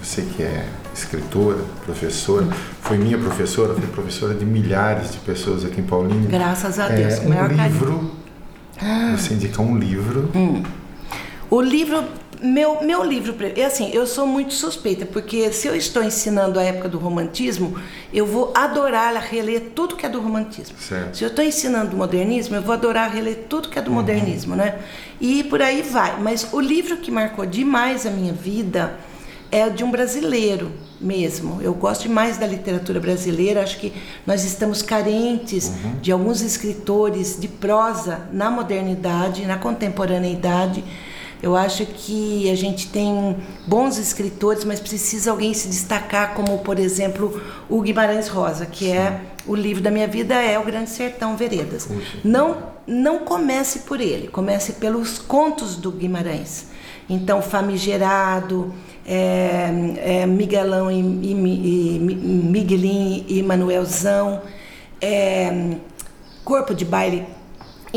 você 0.00 0.22
que 0.22 0.40
é 0.40 0.68
escritora, 0.94 1.58
professora, 1.84 2.46
foi 2.80 2.96
minha 2.96 3.18
professora, 3.18 3.74
foi 3.74 3.88
professora 3.88 4.34
de 4.34 4.46
milhares 4.46 5.10
de 5.10 5.18
pessoas 5.18 5.64
aqui 5.64 5.80
em 5.80 5.84
Paulínia. 5.84 6.30
Graças 6.30 6.78
a 6.78 6.86
Deus, 6.86 7.14
é, 7.14 7.20
um 7.22 7.48
livro. 7.48 8.12
Carinho. 8.78 9.18
Você 9.18 9.34
indica 9.34 9.60
um 9.60 9.76
livro. 9.76 10.30
Hum. 10.32 10.62
O 11.50 11.60
livro 11.60 12.04
meu, 12.42 12.82
meu 12.82 13.02
livro, 13.02 13.34
é 13.56 13.64
assim, 13.64 13.90
eu 13.92 14.06
sou 14.06 14.26
muito 14.26 14.54
suspeita, 14.54 15.06
porque 15.06 15.52
se 15.52 15.66
eu 15.66 15.74
estou 15.74 16.02
ensinando 16.02 16.58
a 16.58 16.62
época 16.62 16.88
do 16.88 16.98
romantismo, 16.98 17.78
eu 18.12 18.26
vou 18.26 18.52
adorar 18.54 19.14
reler 19.14 19.72
tudo 19.74 19.96
que 19.96 20.04
é 20.04 20.08
do 20.08 20.20
romantismo. 20.20 20.76
Certo. 20.78 21.16
Se 21.16 21.24
eu 21.24 21.28
estou 21.28 21.44
ensinando 21.44 21.94
o 21.94 21.98
modernismo, 21.98 22.56
eu 22.56 22.62
vou 22.62 22.72
adorar 22.72 23.12
reler 23.12 23.44
tudo 23.48 23.68
que 23.68 23.78
é 23.78 23.82
do 23.82 23.90
uhum. 23.90 23.96
modernismo, 23.96 24.54
né? 24.54 24.78
E 25.20 25.44
por 25.44 25.62
aí 25.62 25.82
vai. 25.82 26.20
Mas 26.20 26.48
o 26.52 26.60
livro 26.60 26.98
que 26.98 27.10
marcou 27.10 27.46
demais 27.46 28.06
a 28.06 28.10
minha 28.10 28.32
vida 28.32 28.96
é 29.50 29.68
de 29.70 29.84
um 29.84 29.90
brasileiro 29.90 30.72
mesmo. 31.00 31.60
Eu 31.62 31.74
gosto 31.74 32.02
demais 32.02 32.36
da 32.38 32.46
literatura 32.46 33.00
brasileira, 33.00 33.62
acho 33.62 33.78
que 33.78 33.92
nós 34.26 34.44
estamos 34.44 34.82
carentes 34.82 35.68
uhum. 35.68 36.00
de 36.00 36.10
alguns 36.12 36.40
escritores 36.40 37.38
de 37.38 37.48
prosa 37.48 38.28
na 38.32 38.50
modernidade, 38.50 39.46
na 39.46 39.56
contemporaneidade 39.56 40.82
eu 41.42 41.54
acho 41.56 41.84
que 41.86 42.50
a 42.50 42.54
gente 42.54 42.88
tem 42.88 43.36
bons 43.66 43.98
escritores, 43.98 44.64
mas 44.64 44.80
precisa 44.80 45.30
alguém 45.30 45.52
se 45.54 45.68
destacar, 45.68 46.34
como 46.34 46.58
por 46.58 46.78
exemplo 46.78 47.40
o 47.68 47.80
Guimarães 47.80 48.28
Rosa, 48.28 48.66
que 48.66 48.90
é 48.90 48.94
Sim. 48.94 48.98
é 48.98 49.20
o 49.46 49.54
livro 49.54 49.82
da 49.82 49.90
minha 49.90 50.08
vida 50.08 50.34
é 50.34 50.58
o 50.58 50.64
Grande 50.64 50.90
Sertão 50.90 51.36
Veredas. 51.36 51.86
Puxa. 51.86 52.18
Não 52.24 52.76
não 52.86 53.18
comece 53.20 53.80
por 53.80 54.00
ele, 54.00 54.28
comece 54.28 54.74
pelos 54.74 55.18
contos 55.18 55.76
do 55.76 55.90
Guimarães. 55.90 56.66
Então, 57.08 57.42
Famigerado, 57.42 58.72
é, 59.04 59.70
é, 59.98 60.26
Miguelão 60.26 60.90
e, 60.90 61.00
e, 61.00 61.32
e, 61.32 61.98
Miguelinho 61.98 63.24
e 63.28 63.42
Manuelzão, 63.42 64.42
é, 65.00 65.76
Corpo 66.44 66.74
de 66.74 66.84
Baile 66.84 67.24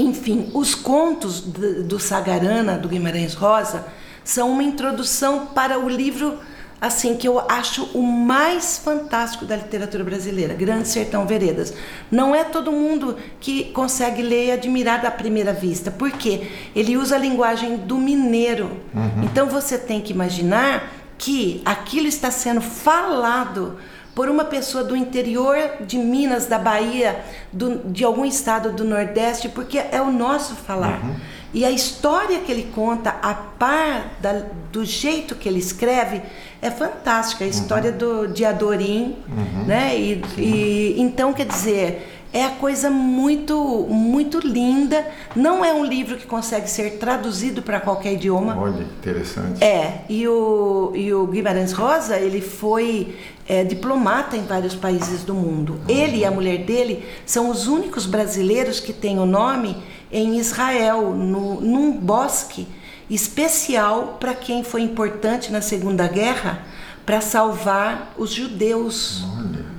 enfim, 0.02 0.50
os 0.54 0.76
contos 0.76 1.42
do 1.42 2.00
Sagarana, 2.00 2.78
do 2.78 2.88
Guimarães 2.88 3.34
Rosa, 3.34 3.86
são 4.24 4.52
uma 4.52 4.64
introdução 4.64 5.48
para 5.48 5.80
o 5.80 5.90
livro 5.90 6.38
assim 6.82 7.18
que 7.18 7.28
eu 7.28 7.40
acho 7.50 7.84
o 7.94 8.02
mais 8.02 8.78
fantástico 8.78 9.46
da 9.46 9.56
literatura 9.56 10.04
brasileira, 10.04 10.54
Grande 10.54 10.88
Sertão 10.88 11.26
Veredas. 11.26 11.74
Não 12.10 12.34
é 12.34 12.44
todo 12.44 12.72
mundo 12.72 13.18
que 13.40 13.66
consegue 13.66 14.22
ler 14.22 14.48
e 14.48 14.52
admirar 14.52 15.06
à 15.06 15.12
primeira 15.12 15.52
vista, 15.52 15.92
porque 15.92 16.48
ele 16.76 16.96
usa 16.96 17.16
a 17.16 17.20
linguagem 17.20 17.78
do 17.78 17.98
mineiro. 17.98 18.78
Uhum. 18.94 19.24
Então 19.24 19.48
você 19.48 19.78
tem 19.78 20.00
que 20.00 20.14
imaginar 20.14 20.90
que 21.18 21.62
aquilo 21.66 22.08
está 22.08 22.32
sendo 22.32 22.62
falado 22.62 23.78
por 24.20 24.28
uma 24.28 24.44
pessoa 24.44 24.84
do 24.84 24.98
interior 24.98 25.56
de 25.80 25.98
Minas, 25.98 26.46
da 26.46 26.60
Bahia, 26.60 27.24
do, 27.54 27.78
de 27.90 28.04
algum 28.04 28.26
estado 28.26 28.74
do 28.74 28.84
Nordeste, 28.84 29.48
porque 29.48 29.78
é 29.78 30.02
o 30.02 30.12
nosso 30.12 30.56
falar. 30.56 31.02
Uhum. 31.02 31.16
E 31.54 31.64
a 31.64 31.72
história 31.72 32.38
que 32.42 32.52
ele 32.52 32.70
conta, 32.76 33.12
a 33.22 33.34
par 33.34 34.18
da, 34.20 34.44
do 34.74 34.84
jeito 34.84 35.36
que 35.36 35.48
ele 35.48 35.60
escreve, 35.60 36.22
é 36.62 36.70
fantástica. 36.70 37.46
A 37.46 37.48
uhum. 37.48 37.52
história 37.52 37.94
do, 37.94 38.28
de 38.28 38.44
Adorim, 38.44 39.16
uhum. 39.26 39.64
né? 39.66 39.98
E, 39.98 40.22
e, 40.38 40.96
então, 40.98 41.32
quer 41.32 41.46
dizer, 41.46 42.19
é 42.32 42.46
a 42.46 42.52
coisa 42.52 42.90
muito, 42.90 43.88
muito 43.90 44.40
linda. 44.40 45.06
Não 45.36 45.66
é 45.66 45.74
um 45.74 45.84
livro 45.84 46.16
que 46.16 46.28
consegue 46.28 46.70
ser 46.70 46.98
traduzido 46.98 47.62
para 47.62 47.80
qualquer 47.80 48.14
idioma. 48.14 48.56
Olha, 48.58 48.84
interessante. 48.84 49.64
É, 49.64 50.02
e 50.08 50.28
o, 50.28 50.92
e 50.94 51.12
o 51.12 51.26
Guimarães 51.26 51.72
Rosa, 51.72 52.18
ele 52.18 52.40
foi 52.40 53.16
é, 53.48 53.64
diplomata 53.64 54.38
em 54.38 54.44
vários 54.44 54.76
países 54.76 55.24
do 55.24 55.34
mundo. 55.34 55.74
Uhum. 55.74 55.80
Ele 55.88 56.18
e 56.18 56.26
a 56.26 56.30
mulher 56.30 56.60
dele 56.60 57.04
são 57.26 57.50
os 57.50 57.68
únicos 57.68 58.06
brasileiros 58.06 58.80
que 58.80 58.94
têm 58.94 59.18
o 59.18 59.26
nome 59.26 59.76
em 60.12 60.38
Israel, 60.38 61.12
no, 61.12 61.60
num 61.60 61.92
bosque 61.92 62.68
especial 63.10 64.18
para 64.20 64.36
quem 64.36 64.64
foi 64.64 64.82
importante 64.84 65.52
na 65.52 65.62
Segunda 65.62 66.08
Guerra 66.08 66.64
para 67.08 67.22
salvar 67.22 68.14
os 68.20 68.30
judeus 68.30 69.26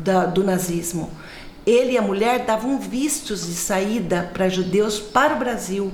da, 0.03 0.27
do 0.27 0.43
nazismo 0.43 1.11
ele 1.67 1.93
e 1.93 1.99
a 1.99 2.03
mulher 2.03 2.45
davam 2.45 2.79
vistos 2.79 3.47
de 3.47 3.55
saída 3.55 4.31
para 4.33 4.49
judeus 4.49 4.99
para 4.99 5.35
o 5.35 5.39
Brasil. 5.39 5.93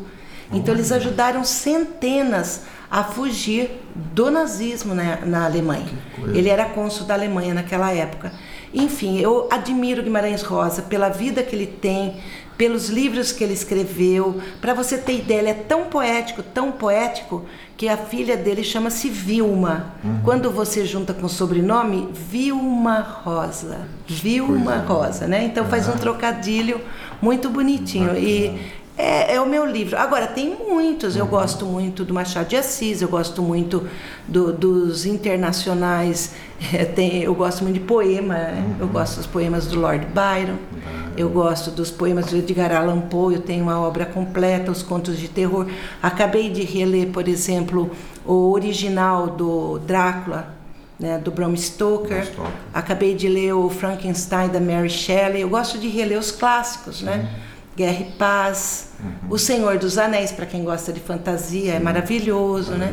Então 0.53 0.75
eles 0.75 0.93
ajudaram 0.93 1.45
centenas 1.45 2.63
a 2.91 3.03
fugir 3.03 3.83
do 3.95 4.31
nazismo 4.31 4.95
na, 4.95 5.17
na 5.25 5.45
Alemanha. 5.45 5.89
Ele 6.33 6.49
era 6.49 6.67
cônsul 6.67 7.07
da 7.07 7.15
Alemanha 7.15 7.53
naquela 7.53 7.93
época. 7.93 8.33
Enfim, 8.73 9.19
eu 9.19 9.49
admiro 9.51 10.03
Guimarães 10.03 10.43
Rosa 10.43 10.83
pela 10.83 11.09
vida 11.09 11.43
que 11.43 11.57
ele 11.57 11.67
tem, 11.67 12.17
pelos 12.57 12.89
livros 12.89 13.33
que 13.33 13.45
ele 13.45 13.53
escreveu. 13.53 14.41
Para 14.61 14.75
você 14.75 14.97
ter 14.97 15.19
ideia, 15.19 15.41
ele 15.41 15.51
é 15.51 15.55
tão 15.55 15.85
poético, 15.85 16.43
tão 16.43 16.73
poético, 16.73 17.45
que 17.77 17.89
a 17.89 17.97
filha 17.97 18.37
dele 18.37 18.65
chama-se 18.65 19.09
Vilma. 19.09 19.95
Uhum. 20.03 20.21
Quando 20.25 20.51
você 20.51 20.85
junta 20.87 21.13
com 21.13 21.27
o 21.27 21.29
sobrenome, 21.29 22.09
Vilma 22.13 23.01
Rosa. 23.01 23.81
Vilma 24.07 24.79
Rosa, 24.79 25.27
né? 25.27 25.45
Então 25.45 25.67
faz 25.67 25.87
um 25.89 25.93
trocadilho 25.93 26.81
muito 27.21 27.51
bonitinho. 27.51 28.17
E 28.17 28.59
é, 28.97 29.35
é, 29.35 29.41
o 29.41 29.47
meu 29.47 29.67
livro. 29.67 29.99
Agora, 29.99 30.27
tem 30.27 30.57
muitos. 30.57 31.17
Eu 31.17 31.25
uhum. 31.25 31.31
gosto 31.31 31.67
muito 31.67 32.05
do 32.05 32.15
Machado 32.15 32.49
de 32.49 32.57
Assis, 32.57 33.03
eu 33.03 33.09
gosto 33.09 33.43
muito 33.43 33.87
do, 34.27 34.53
dos 34.53 35.05
internacionais. 35.05 36.35
É, 36.73 36.87
tem, 36.87 37.23
eu 37.23 37.35
gosto 37.35 37.63
muito 37.63 37.75
de 37.75 37.85
poema, 37.85 38.35
uhum. 38.35 38.77
eu 38.81 38.89
gosto 38.89 39.17
dos 39.17 39.27
poemas 39.27 39.67
do 39.67 39.79
Lord 39.79 40.07
Byron, 40.07 40.53
uhum. 40.55 41.13
eu 41.15 41.29
gosto 41.29 41.71
dos 41.71 41.91
poemas 41.91 42.31
de 42.31 42.39
Edgar 42.39 42.75
Allan 42.75 43.03
Poe, 43.03 43.35
eu 43.35 43.43
tenho 43.43 43.65
uma 43.65 43.79
obra 43.79 44.07
completa, 44.07 44.71
os 44.71 44.83
contos 44.83 45.19
de 45.19 45.29
terror. 45.29 45.67
Acabei 46.03 46.49
de 46.49 46.63
reler, 46.63 47.09
por 47.09 47.29
exemplo, 47.29 47.91
o 48.25 48.53
original 48.53 49.27
do 49.27 49.79
Drácula, 49.81 50.57
né, 50.99 51.19
do 51.19 51.31
Bram 51.31 51.55
Stoker. 51.55 52.27
Acabei 52.73 53.15
de 53.15 53.29
ler 53.29 53.53
o 53.53 53.69
Frankenstein 53.69 54.49
da 54.49 54.59
Mary 54.59 54.89
Shelley. 54.89 55.43
Eu 55.43 55.51
gosto 55.51 55.79
de 55.79 55.89
reler 55.89 56.19
os 56.19 56.31
clássicos, 56.31 57.03
né? 57.03 57.29
Guerra 57.77 58.01
e 58.01 58.13
Paz, 58.13 58.89
uhum. 58.99 59.11
O 59.29 59.39
Senhor 59.39 59.77
dos 59.77 59.99
Anéis, 59.99 60.33
para 60.33 60.47
quem 60.47 60.65
gosta 60.65 60.93
de 60.93 61.01
fantasia, 61.01 61.75
é 61.75 61.79
maravilhoso, 61.79 62.73
né? 62.73 62.91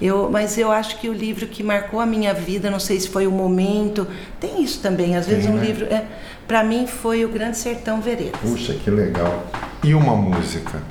Eu, 0.00 0.28
mas 0.28 0.58
eu 0.58 0.72
acho 0.72 0.98
que 0.98 1.08
o 1.08 1.12
livro 1.12 1.46
que 1.46 1.62
marcou 1.62 2.00
a 2.00 2.06
minha 2.06 2.34
vida, 2.34 2.68
não 2.68 2.80
sei 2.80 2.98
se 2.98 3.08
foi 3.08 3.28
o 3.28 3.30
momento, 3.30 4.06
tem 4.40 4.62
isso 4.62 4.80
também. 4.80 5.16
Às 5.16 5.26
vezes 5.26 5.44
Sim, 5.44 5.52
um 5.52 5.54
né? 5.54 5.66
livro, 5.66 5.84
é, 5.86 6.04
para 6.48 6.64
mim 6.64 6.86
foi 6.86 7.24
o 7.24 7.28
Grande 7.28 7.56
Sertão 7.56 8.00
Veredas. 8.00 8.40
Puxa, 8.40 8.74
que 8.74 8.90
legal. 8.90 9.46
E 9.84 9.94
uma 9.94 10.16
música? 10.16 10.82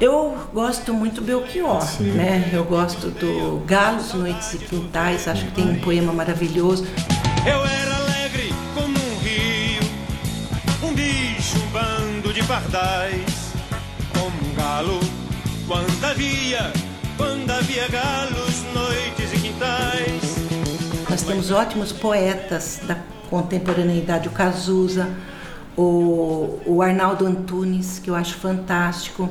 Eu 0.00 0.36
gosto 0.52 0.92
muito 0.94 1.22
do 1.22 1.26
Belchior, 1.26 1.82
Sim. 1.82 2.12
né? 2.12 2.50
Eu 2.52 2.64
gosto 2.64 3.08
do 3.08 3.64
Galos, 3.66 4.12
Noites 4.12 4.54
e 4.54 4.58
Quintais, 4.58 5.26
acho 5.26 5.46
que 5.46 5.52
tem 5.52 5.70
um 5.70 5.80
poema 5.80 6.12
maravilhoso. 6.12 6.86
Eu 7.44 7.64
era 7.64 7.95
pardais, 12.46 13.52
como 14.12 14.50
um 14.50 14.54
galo, 14.54 15.00
quando 15.66 16.04
havia, 16.04 16.72
quando 17.16 17.50
havia 17.50 17.88
galos, 17.88 18.62
noites 18.72 19.32
e 19.32 19.40
quintais. 19.40 20.36
Nós 21.10 21.22
temos 21.22 21.50
ótimos 21.50 21.90
poetas 21.90 22.80
da 22.86 22.96
contemporaneidade, 23.28 24.28
o 24.28 24.30
Cazuza, 24.30 25.08
o, 25.76 26.60
o 26.64 26.82
Arnaldo 26.82 27.26
Antunes, 27.26 27.98
que 27.98 28.10
eu 28.10 28.14
acho 28.14 28.36
fantástico. 28.36 29.28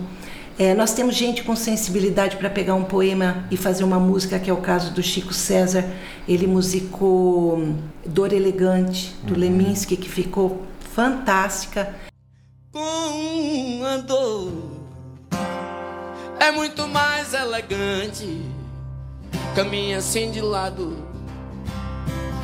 É, 0.59 0.73
nós 0.73 0.93
temos 0.93 1.15
gente 1.15 1.43
com 1.43 1.55
sensibilidade 1.55 2.35
para 2.35 2.49
pegar 2.49 2.75
um 2.75 2.83
poema 2.83 3.45
e 3.49 3.55
fazer 3.55 3.85
uma 3.85 3.99
música, 3.99 4.37
que 4.39 4.49
é 4.49 4.53
o 4.53 4.57
caso 4.57 4.93
do 4.93 5.01
Chico 5.01 5.33
César. 5.33 5.85
Ele 6.27 6.47
musicou 6.47 7.75
Dor 8.05 8.33
Elegante, 8.33 9.15
do 9.23 9.33
uhum. 9.33 9.39
Leminski, 9.39 9.95
que 9.95 10.09
ficou 10.09 10.65
fantástica. 10.93 11.93
Com 12.75 13.85
a 13.85 13.95
dor 14.01 14.51
é 16.37 16.51
muito 16.51 16.85
mais 16.89 17.33
elegante, 17.33 18.45
caminha 19.55 19.99
assim 19.99 20.29
de 20.29 20.41
lado, 20.41 20.97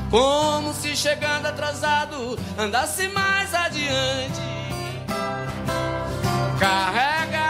como 0.09 0.73
se 0.73 0.95
chegando 0.95 1.47
atrasado 1.47 2.39
andasse 2.57 3.09
mais 3.09 3.53
adiante. 3.53 4.39
Carrega 6.57 7.49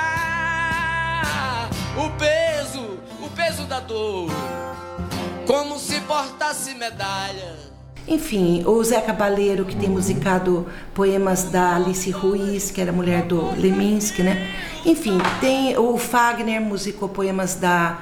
o 2.04 2.10
peso, 2.18 2.98
o 3.24 3.30
peso 3.36 3.66
da 3.66 3.80
dor, 3.80 4.28
como 5.46 5.78
se 5.78 6.02
portasse 6.02 6.74
medalha. 6.74 7.71
Enfim, 8.08 8.64
o 8.66 8.84
Zé 8.84 9.00
Cabaleiro, 9.00 9.64
que 9.64 9.76
tem 9.76 9.90
musicado 9.90 10.68
poemas 10.94 11.44
da 11.44 11.76
Alice 11.76 12.10
Ruiz, 12.12 12.72
que 12.72 12.82
era 12.82 12.92
mulher 12.92 13.24
do 13.24 13.52
Leminski, 13.60 14.24
né? 14.24 14.50
Enfim, 14.86 15.18
tem 15.40 15.78
o 15.78 15.98
Fagner 15.98 16.60
musicou 16.60 17.08
poemas 17.08 17.56
da, 17.56 18.00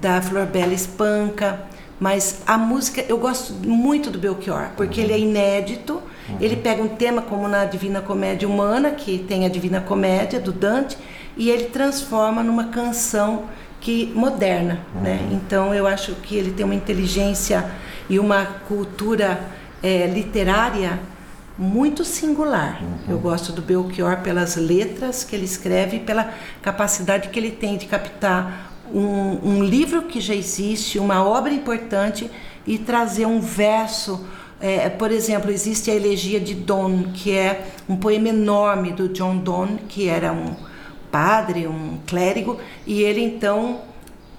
da 0.00 0.20
Flor 0.20 0.46
Bela 0.46 0.74
Espanca, 0.74 1.66
mas 1.98 2.42
a 2.46 2.56
música, 2.56 3.04
eu 3.08 3.18
gosto 3.18 3.52
muito 3.54 4.10
do 4.10 4.18
Belchior, 4.18 4.68
porque 4.76 5.00
ele 5.00 5.12
é 5.12 5.18
inédito, 5.18 6.00
ele 6.40 6.54
pega 6.56 6.82
um 6.82 6.88
tema 6.88 7.22
como 7.22 7.48
na 7.48 7.64
Divina 7.64 8.00
Comédia 8.00 8.46
Humana, 8.46 8.90
que 8.90 9.18
tem 9.18 9.46
a 9.46 9.48
Divina 9.48 9.80
Comédia 9.80 10.38
do 10.38 10.52
Dante, 10.52 10.96
e 11.36 11.50
ele 11.50 11.64
transforma 11.64 12.42
numa 12.42 12.64
canção 12.64 13.44
que 13.80 14.12
moderna, 14.14 14.80
uhum. 14.94 15.00
né? 15.00 15.28
Então 15.32 15.74
eu 15.74 15.86
acho 15.86 16.12
que 16.16 16.36
ele 16.36 16.52
tem 16.52 16.64
uma 16.64 16.74
inteligência 16.74 17.64
e 18.08 18.18
uma 18.18 18.44
cultura 18.66 19.40
é, 19.82 20.06
literária 20.06 21.00
muito 21.56 22.04
singular. 22.04 22.80
Uhum. 22.82 23.12
Eu 23.12 23.18
gosto 23.18 23.52
do 23.52 23.60
Belchior 23.60 24.18
pelas 24.18 24.56
letras 24.56 25.24
que 25.24 25.34
ele 25.34 25.44
escreve 25.44 25.96
e 25.96 26.00
pela 26.00 26.32
capacidade 26.62 27.28
que 27.28 27.38
ele 27.38 27.50
tem 27.50 27.76
de 27.76 27.86
captar 27.86 28.72
um, 28.92 29.38
um 29.42 29.64
livro 29.64 30.02
que 30.02 30.20
já 30.20 30.34
existe, 30.34 30.98
uma 30.98 31.22
obra 31.24 31.52
importante 31.52 32.30
e 32.66 32.78
trazer 32.78 33.26
um 33.26 33.40
verso 33.40 34.24
é, 34.60 34.88
por 34.88 35.12
exemplo, 35.12 35.52
existe 35.52 35.88
a 35.88 35.94
Elegia 35.94 36.40
de 36.40 36.52
Donne, 36.52 37.12
que 37.14 37.30
é 37.30 37.68
um 37.88 37.94
poema 37.94 38.30
enorme 38.30 38.90
do 38.90 39.08
John 39.08 39.36
Donne, 39.36 39.78
que 39.88 40.08
era 40.08 40.32
um, 40.32 40.56
padre, 41.10 41.66
um 41.66 41.98
clérigo, 42.06 42.58
e 42.86 43.02
ele 43.02 43.22
então 43.22 43.80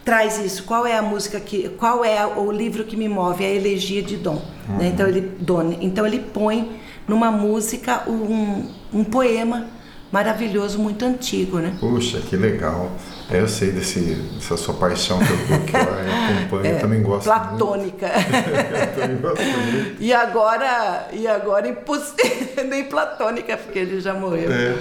traz 0.10 0.40
isso. 0.40 0.64
Qual 0.64 0.88
é 0.88 0.98
a 0.98 1.04
música 1.04 1.40
que, 1.40 1.70
qual 1.70 2.04
é 2.04 2.26
o 2.26 2.52
livro 2.52 2.84
que 2.84 2.98
me 2.98 3.08
move? 3.08 3.46
A 3.46 3.50
elegia 3.50 4.02
de 4.02 4.18
Dom. 4.18 4.34
Né? 4.34 4.42
Uhum. 4.68 4.78
Né? 4.78 4.88
Então 4.88 5.08
ele 5.08 5.22
Dom, 5.40 5.78
então 5.80 6.08
ele 6.08 6.18
põe 6.20 6.80
numa 7.08 7.32
música 7.32 8.10
um, 8.10 8.68
um 8.92 9.04
poema 9.04 9.68
maravilhoso, 10.12 10.80
muito 10.80 11.06
antigo, 11.06 11.60
né? 11.60 11.78
Puxa, 11.80 12.20
que 12.22 12.36
legal. 12.36 12.92
É, 13.30 13.40
eu 13.40 13.48
sei 13.48 13.70
desse, 13.70 14.00
dessa 14.00 14.58
sua 14.58 14.74
paixão 14.74 15.20
pelo 15.20 15.62
que 15.62 15.76
eu 15.76 15.80
acompanho, 16.50 16.66
é, 16.66 16.72
eu 16.72 16.80
também 16.80 17.04
gosto 17.04 17.26
platônica. 17.26 18.08
eu 18.10 19.02
também 19.02 19.18
gosto 19.18 19.44
muito. 19.44 19.96
E 20.00 20.12
agora, 20.12 21.08
e 21.14 21.28
agora 21.28 21.68
impossível, 21.68 22.66
nem 22.68 22.86
platônica, 22.86 23.56
porque 23.58 23.78
ele 23.78 24.02
já 24.02 24.16
morreu. 24.16 24.52
É. 24.52 24.76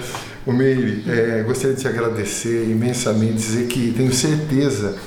O 0.47 0.51
Meire, 0.51 1.03
é, 1.07 1.43
gostaria 1.43 1.75
de 1.75 1.81
te 1.81 1.87
agradecer 1.87 2.67
imensamente, 2.67 3.33
dizer 3.33 3.67
que 3.67 3.91
tenho 3.95 4.11
certeza 4.11 4.97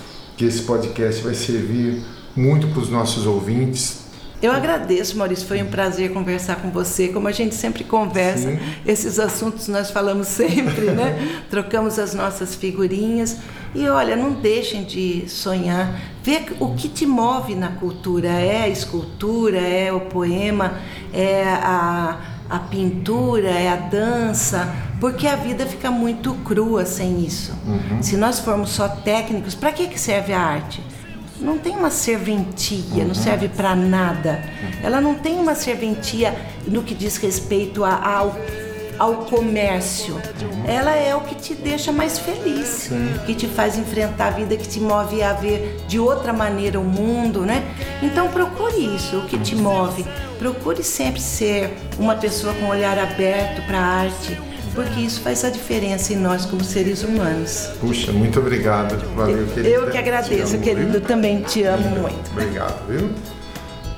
que 0.43 0.49
esse 0.49 0.63
podcast 0.63 1.23
vai 1.23 1.35
servir 1.35 2.03
muito 2.35 2.67
para 2.67 2.81
os 2.81 2.89
nossos 2.89 3.27
ouvintes, 3.27 4.03
eu 4.43 4.51
agradeço, 4.51 5.17
Maurício. 5.17 5.47
Foi 5.47 5.63
um 5.63 5.67
prazer 5.67 6.13
conversar 6.13 6.57
com 6.57 6.69
você. 6.69 7.07
Como 7.07 7.29
a 7.29 7.31
gente 7.31 7.55
sempre 7.55 7.85
conversa, 7.85 8.51
Sim. 8.51 8.59
esses 8.85 9.21
assuntos 9.21 9.69
nós 9.69 9.93
falamos 9.93 10.27
sempre, 10.35 10.91
né? 10.91 11.45
Trocamos 11.49 11.97
as 11.97 12.13
nossas 12.13 12.57
figurinhas. 12.57 13.37
E 13.73 13.87
olha, 13.87 14.17
não 14.17 14.33
deixem 14.33 14.83
de 14.83 15.29
sonhar. 15.29 15.97
Ver 16.25 16.57
o 16.59 16.75
que 16.75 16.89
te 16.89 17.07
move 17.07 17.55
na 17.55 17.69
cultura. 17.69 18.31
É 18.31 18.63
a 18.63 18.69
escultura, 18.69 19.59
é 19.59 19.93
o 19.93 20.01
poema, 20.01 20.81
é 21.13 21.45
a, 21.45 22.19
a 22.51 22.59
pintura, 22.59 23.49
é 23.49 23.69
a 23.69 23.77
dança. 23.77 24.75
Porque 25.03 25.27
a 25.27 25.35
vida 25.35 25.67
fica 25.67 25.91
muito 25.91 26.33
crua 26.45 26.87
sem 26.87 27.25
isso. 27.25 27.53
Uhum. 27.67 28.01
Se 28.01 28.17
nós 28.17 28.39
formos 28.39 28.71
só 28.71 28.87
técnicos, 28.87 29.53
para 29.53 29.73
que, 29.73 29.89
que 29.89 29.99
serve 29.99 30.33
a 30.33 30.39
arte? 30.41 30.81
não 31.41 31.59
tem 31.59 31.75
uma 31.75 31.91
serventia, 31.91 33.05
não 33.05 33.17
serve 33.17 33.49
para 33.49 33.75
nada. 33.75 34.41
Ela 34.81 35.01
não 35.01 35.17
tem 35.17 35.41
uma 35.41 35.57
serventia 35.57 36.33
no 36.69 36.85
que 36.85 36.95
diz 36.95 37.17
respeito 37.17 37.83
a, 37.83 38.01
ao, 38.01 38.37
ao 38.97 39.15
comércio. 39.25 40.23
Ela 40.69 40.95
é 40.95 41.17
o 41.17 41.23
que 41.23 41.35
te 41.35 41.53
deixa 41.53 41.91
mais 41.91 42.21
feliz, 42.21 42.89
que 43.27 43.35
te 43.35 43.49
faz 43.49 43.77
enfrentar 43.77 44.29
a 44.29 44.31
vida, 44.31 44.57
que 44.57 44.69
te 44.69 44.79
move 44.79 45.21
a 45.21 45.33
ver 45.33 45.81
de 45.89 45.99
outra 45.99 46.33
maneira 46.33 46.79
o 46.79 46.85
mundo, 46.85 47.41
né? 47.41 47.65
Então 48.01 48.29
procure 48.29 48.95
isso, 48.95 49.19
o 49.19 49.27
que 49.27 49.37
te 49.37 49.57
move. 49.57 50.07
Procure 50.39 50.85
sempre 50.85 51.21
ser 51.21 51.77
uma 51.99 52.15
pessoa 52.15 52.55
com 52.55 52.67
um 52.67 52.69
olhar 52.69 52.97
aberto 52.97 53.67
para 53.67 53.79
a 53.81 53.85
arte 54.03 54.52
porque 54.75 55.01
isso 55.01 55.21
faz 55.21 55.45
a 55.45 55.51
diferença 55.51 56.13
em 56.13 56.17
nós 56.17 56.45
como 56.47 56.63
seres 56.65 57.03
humanos. 57.03 57.71
Puxa, 57.81 58.13
muito 58.13 58.39
obrigado. 58.41 58.97
Valeu, 59.15 59.47
querida. 59.49 59.69
Eu 59.69 59.91
que 59.91 59.99
agradeço, 59.99 60.55
amo, 60.55 60.65
querido. 60.65 60.93
Viu? 60.93 61.01
Também 61.01 61.43
te 61.43 61.65
amo 61.65 61.89
muito. 61.91 62.31
Obrigado, 62.31 62.87
viu? 62.89 63.11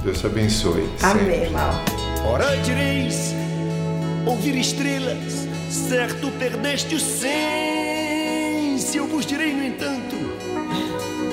Deus 0.02 0.20
te 0.20 0.26
abençoe. 0.26 0.88
Amém, 1.02 1.50
mal. 1.50 1.74
Ora 2.26 2.56
direis, 2.58 3.34
ouvir 4.26 4.56
estrelas, 4.58 5.46
certo 5.70 6.30
perdeste 6.38 6.94
o 6.94 7.00
senso. 7.00 7.34
Eu 8.96 9.06
vos 9.06 9.26
direi, 9.26 9.54
no 9.54 9.64
entanto, 9.64 10.16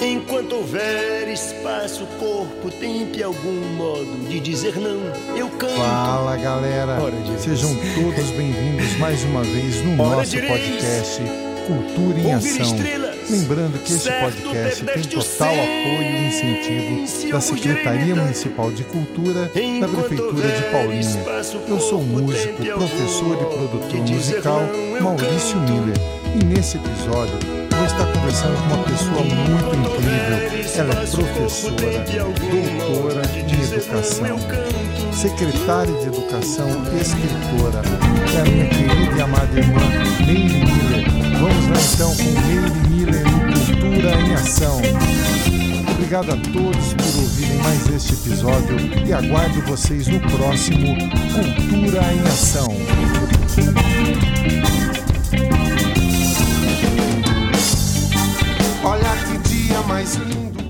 Enquanto 0.02 0.56
houver 0.56 1.28
espaço, 1.28 2.08
corpo, 2.20 2.72
tempo 2.72 3.24
algum 3.24 3.54
modo 3.76 4.28
de 4.28 4.40
dizer 4.40 4.76
não, 4.76 5.00
eu 5.38 5.48
canto. 5.48 5.76
Fala 5.76 6.36
galera, 6.38 6.98
sejam 7.38 7.70
todos 7.94 8.32
bem-vindos 8.32 8.98
mais 8.98 9.24
uma 9.26 9.44
vez 9.44 9.86
no 9.86 10.02
Hora 10.02 10.16
nosso 10.16 10.38
podcast 10.42 11.22
Cultura 11.68 12.20
em 12.20 12.34
Ação. 12.34 12.76
Lembrando 13.30 13.78
que 13.84 13.94
este 13.94 14.10
podcast 14.12 14.86
tem 14.86 15.04
total 15.04 15.54
apoio 15.54 16.02
e 16.02 16.28
incentivo 16.30 17.32
da 17.32 17.40
Secretaria 17.40 18.16
Municipal 18.16 18.72
de 18.72 18.84
Cultura 18.86 19.42
da 19.44 19.88
Prefeitura 19.88 20.48
de 20.48 20.64
Paulínia. 20.72 21.24
Eu 21.68 21.80
sou 21.80 22.02
músico, 22.02 22.56
professor 22.56 23.34
e 23.40 23.56
produtor 23.56 24.00
musical 24.00 24.62
Maurício 25.00 25.60
Miller. 25.60 25.96
E 26.34 26.44
nesse 26.44 26.78
episódio 26.78 27.61
vou 27.82 27.88
estar 27.88 28.06
conversando 28.14 28.56
com 28.58 28.76
uma 28.76 28.84
pessoa 28.84 29.24
muito 29.24 29.76
incrível. 29.76 30.38
Ela 30.78 30.94
é 30.94 31.08
professora, 31.08 32.06
doutora 32.86 33.24
em 33.36 33.74
educação, 33.74 34.38
secretária 35.12 35.94
de 35.94 36.06
educação, 36.06 36.70
escritora. 37.02 37.82
É 38.36 38.42
a 38.42 38.44
minha 38.46 38.68
querida 38.68 39.18
e 39.18 39.22
amada 39.22 39.60
irmã 39.60 39.82
Meire 40.28 40.60
Miller. 40.64 41.10
Vamos 41.40 41.68
lá 41.70 41.78
então 41.94 42.16
com 42.16 42.30
Meire 42.48 42.72
Miller 42.88 43.24
no 43.32 43.40
Cultura 43.66 44.12
em 44.22 44.34
Ação. 44.36 44.80
obrigado 45.92 46.34
a 46.34 46.38
todos 46.38 46.94
por 46.94 47.22
ouvirem 47.22 47.58
mais 47.64 47.90
este 47.90 48.14
episódio 48.14 48.78
e 49.08 49.12
aguardo 49.12 49.60
vocês 49.64 50.08
no 50.08 50.20
próximo 50.20 50.96
Cultura 51.34 52.14
em 52.14 52.22
Ação. 52.28 52.78
Olha 58.84 59.16
que 59.28 59.38
dia 59.50 59.80
mais 59.84 60.16
lindo. 60.16 60.61